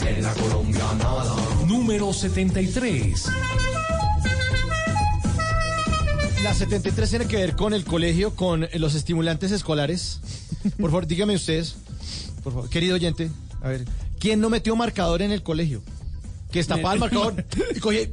[0.00, 1.34] viene la colombianada.
[1.66, 3.24] Número 73.
[6.44, 10.20] La 73 tiene que ver con el colegio, con los estimulantes escolares.
[10.78, 11.74] Por favor, dígame ustedes,
[12.42, 13.30] por favor, querido oyente,
[13.62, 13.84] a ver,
[14.18, 15.82] ¿quién no metió marcador en el colegio?
[16.50, 17.44] Que destapaba el marcador
[17.74, 18.08] y cogía.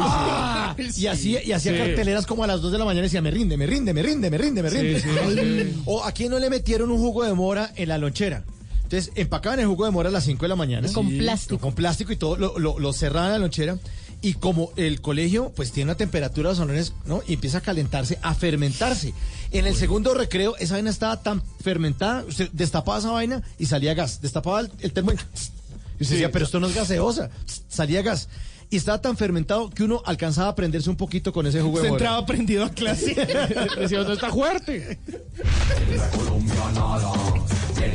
[0.00, 0.74] ¡Ah!
[0.96, 1.78] Y hacía, y hacía Sí.
[1.78, 4.02] carteleras como a las 2 de la mañana y decía, me rinde, me rinde, me
[4.02, 5.00] rinde, me rinde, me rinde.
[5.00, 5.82] sí, sí.
[5.86, 8.44] O a quién no le metieron un jugo de mora en la lonchera.
[8.82, 10.90] Entonces, empacaban el jugo de mora a las 5 de la mañana.
[10.92, 11.58] Con plástico.
[11.60, 13.78] Con plástico y todo, lo, lo, lo cerraban en la lonchera.
[14.20, 17.22] Y como el colegio, pues tiene una temperatura de los salones, ¿no?
[17.26, 19.14] Y empieza a calentarse, a fermentarse.
[19.52, 23.94] En el segundo recreo, esa vaina estaba tan fermentada, usted destapaba esa vaina y salía
[23.94, 24.20] gas.
[24.20, 25.14] Destapaba el, el termo y,
[26.00, 27.30] y usted decía, pero esto no es gaseosa.
[27.68, 28.28] Salía gas.
[28.70, 31.88] Y estaba tan fermentado que uno alcanzaba a prenderse un poquito con ese jugo de
[31.88, 31.98] mora.
[32.04, 33.14] entraba prendido a clase.
[33.78, 34.98] Decía, ¿dónde está fuerte?
[35.06, 36.10] Viene la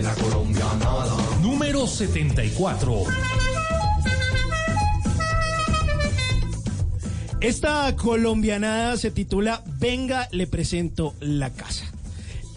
[0.01, 1.15] la colombianada.
[1.41, 3.03] Número 74.
[7.43, 11.83] Esta colombianada se titula Venga, le presento la casa.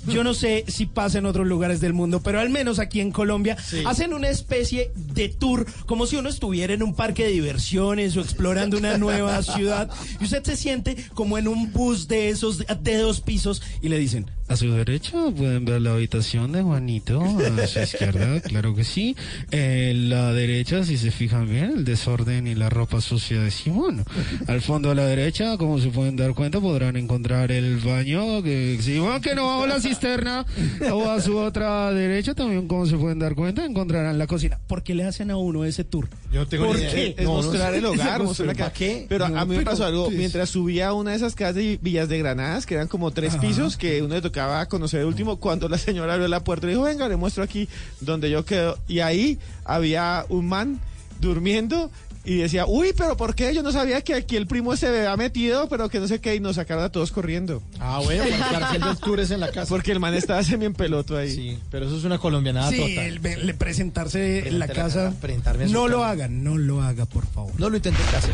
[0.06, 3.10] Yo no sé si pasa en otros lugares del mundo, pero al menos aquí en
[3.10, 8.16] Colombia hacen una especie de tour, como si uno estuviera en un parque de diversiones
[8.16, 9.90] o explorando una nueva ciudad.
[10.20, 13.98] Y usted se siente como en un bus de esos de dos pisos y le
[13.98, 18.84] dicen, A su derecha pueden ver la habitación de Juanito, a su izquierda, claro que
[18.84, 19.16] sí.
[19.50, 24.04] En la derecha, si se fijan bien, el desorden y la ropa sucia de Simón.
[24.46, 28.78] Al fondo a la derecha, como se pueden dar cuenta, podrán encontrar el baño que
[28.80, 30.46] Simón que no bajo la cisterna.
[30.92, 34.60] O a su otra derecha también, como se pueden dar cuenta, encontrarán la cocina.
[34.68, 36.08] ¿Por qué le hacen a uno ese tour?
[36.32, 36.90] Yo no tengo ¿Por idea.
[36.92, 37.14] qué?
[37.18, 39.06] Es mostrar el hogar, mostrar la ¿Para qué?
[39.08, 41.56] Pero a No, mí me pasó algo, pues, mientras subía a una de esas casas
[41.56, 43.40] de Villas de Granadas, que eran como tres Ajá.
[43.40, 44.35] pisos, que uno le tocaba
[44.68, 47.68] conocer el último, cuando la señora abrió la puerta, le dijo, venga, le muestro aquí
[48.00, 48.78] donde yo quedo.
[48.88, 50.80] Y ahí había un man
[51.20, 51.90] durmiendo
[52.24, 53.54] y decía, uy, pero ¿por qué?
[53.54, 56.34] Yo no sabía que aquí el primo se había metido, pero que no sé qué,
[56.34, 57.62] y nos sacaron a todos corriendo.
[57.78, 59.68] Ah, bueno, para haciendo el tour es en la casa.
[59.68, 61.32] Porque el man estaba semi en peloto ahí.
[61.32, 62.98] Sí, pero eso es una colombianada Sí, total.
[63.06, 65.14] el, ve- le presentarse en la la casa.
[65.20, 67.52] presentarme en No lo hagan, no lo haga, por favor.
[67.60, 68.28] No lo intenten en casa.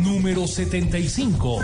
[0.00, 1.60] Número 75.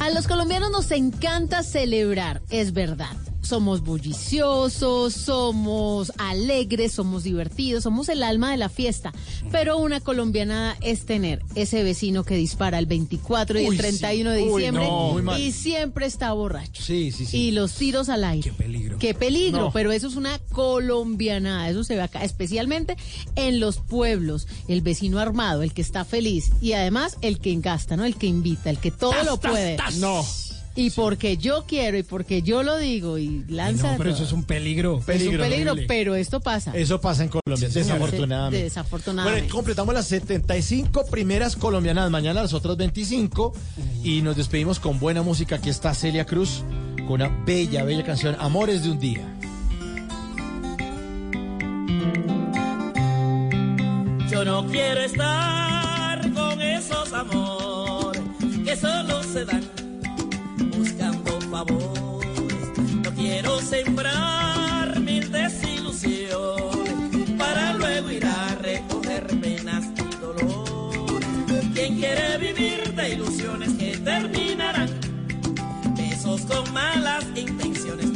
[0.00, 3.14] A los colombianos nos encanta celebrar, es verdad.
[3.42, 9.12] Somos bulliciosos, somos alegres, somos divertidos, somos el alma de la fiesta.
[9.50, 13.78] Pero una colombianada es tener ese vecino que dispara el 24 y Uy, el sí.
[13.78, 16.82] 31 de Uy, diciembre no, y siempre está borracho.
[16.82, 17.36] Sí, sí, sí.
[17.38, 18.50] Y los tiros al aire.
[18.50, 18.98] Qué peligro.
[18.98, 19.72] Qué peligro, No.
[19.72, 22.96] pero eso es una colombianada, eso se ve acá, especialmente
[23.36, 27.96] en los pueblos, el vecino armado, el que está feliz y además el que engasta,
[27.96, 28.04] ¿no?
[28.04, 29.76] El que invita, el que todo Tas, lo tas, puede.
[29.76, 29.96] tas.
[29.96, 30.24] No.
[30.80, 33.92] Y porque yo quiero y porque yo lo digo y lanza.
[33.92, 34.14] No, pero todo.
[34.14, 34.94] eso es un peligro.
[34.94, 35.88] Es un peligro peligro, horrible.
[35.88, 36.72] pero esto pasa.
[36.74, 38.64] Eso pasa en Colombia, Sí, desafortunadamente.
[38.64, 39.40] Desafortunadamente.
[39.42, 43.52] Bueno, completamos las 75 primeras colombianas, mañana las otras 25
[44.02, 45.56] y nos despedimos con buena música.
[45.56, 46.62] Aquí está Celia Cruz
[47.06, 49.36] con una bella, bella canción, Amores de un día.
[54.30, 58.22] Yo no quiero estar con esos amores
[58.64, 59.79] que solo se dan
[61.68, 71.26] No quiero sembrar mil desilusiones para luego ir a recoger penas y dolores.
[71.74, 74.88] Quien quiere vivir de ilusiones que terminarán,
[75.98, 78.09] besos con malas intenciones.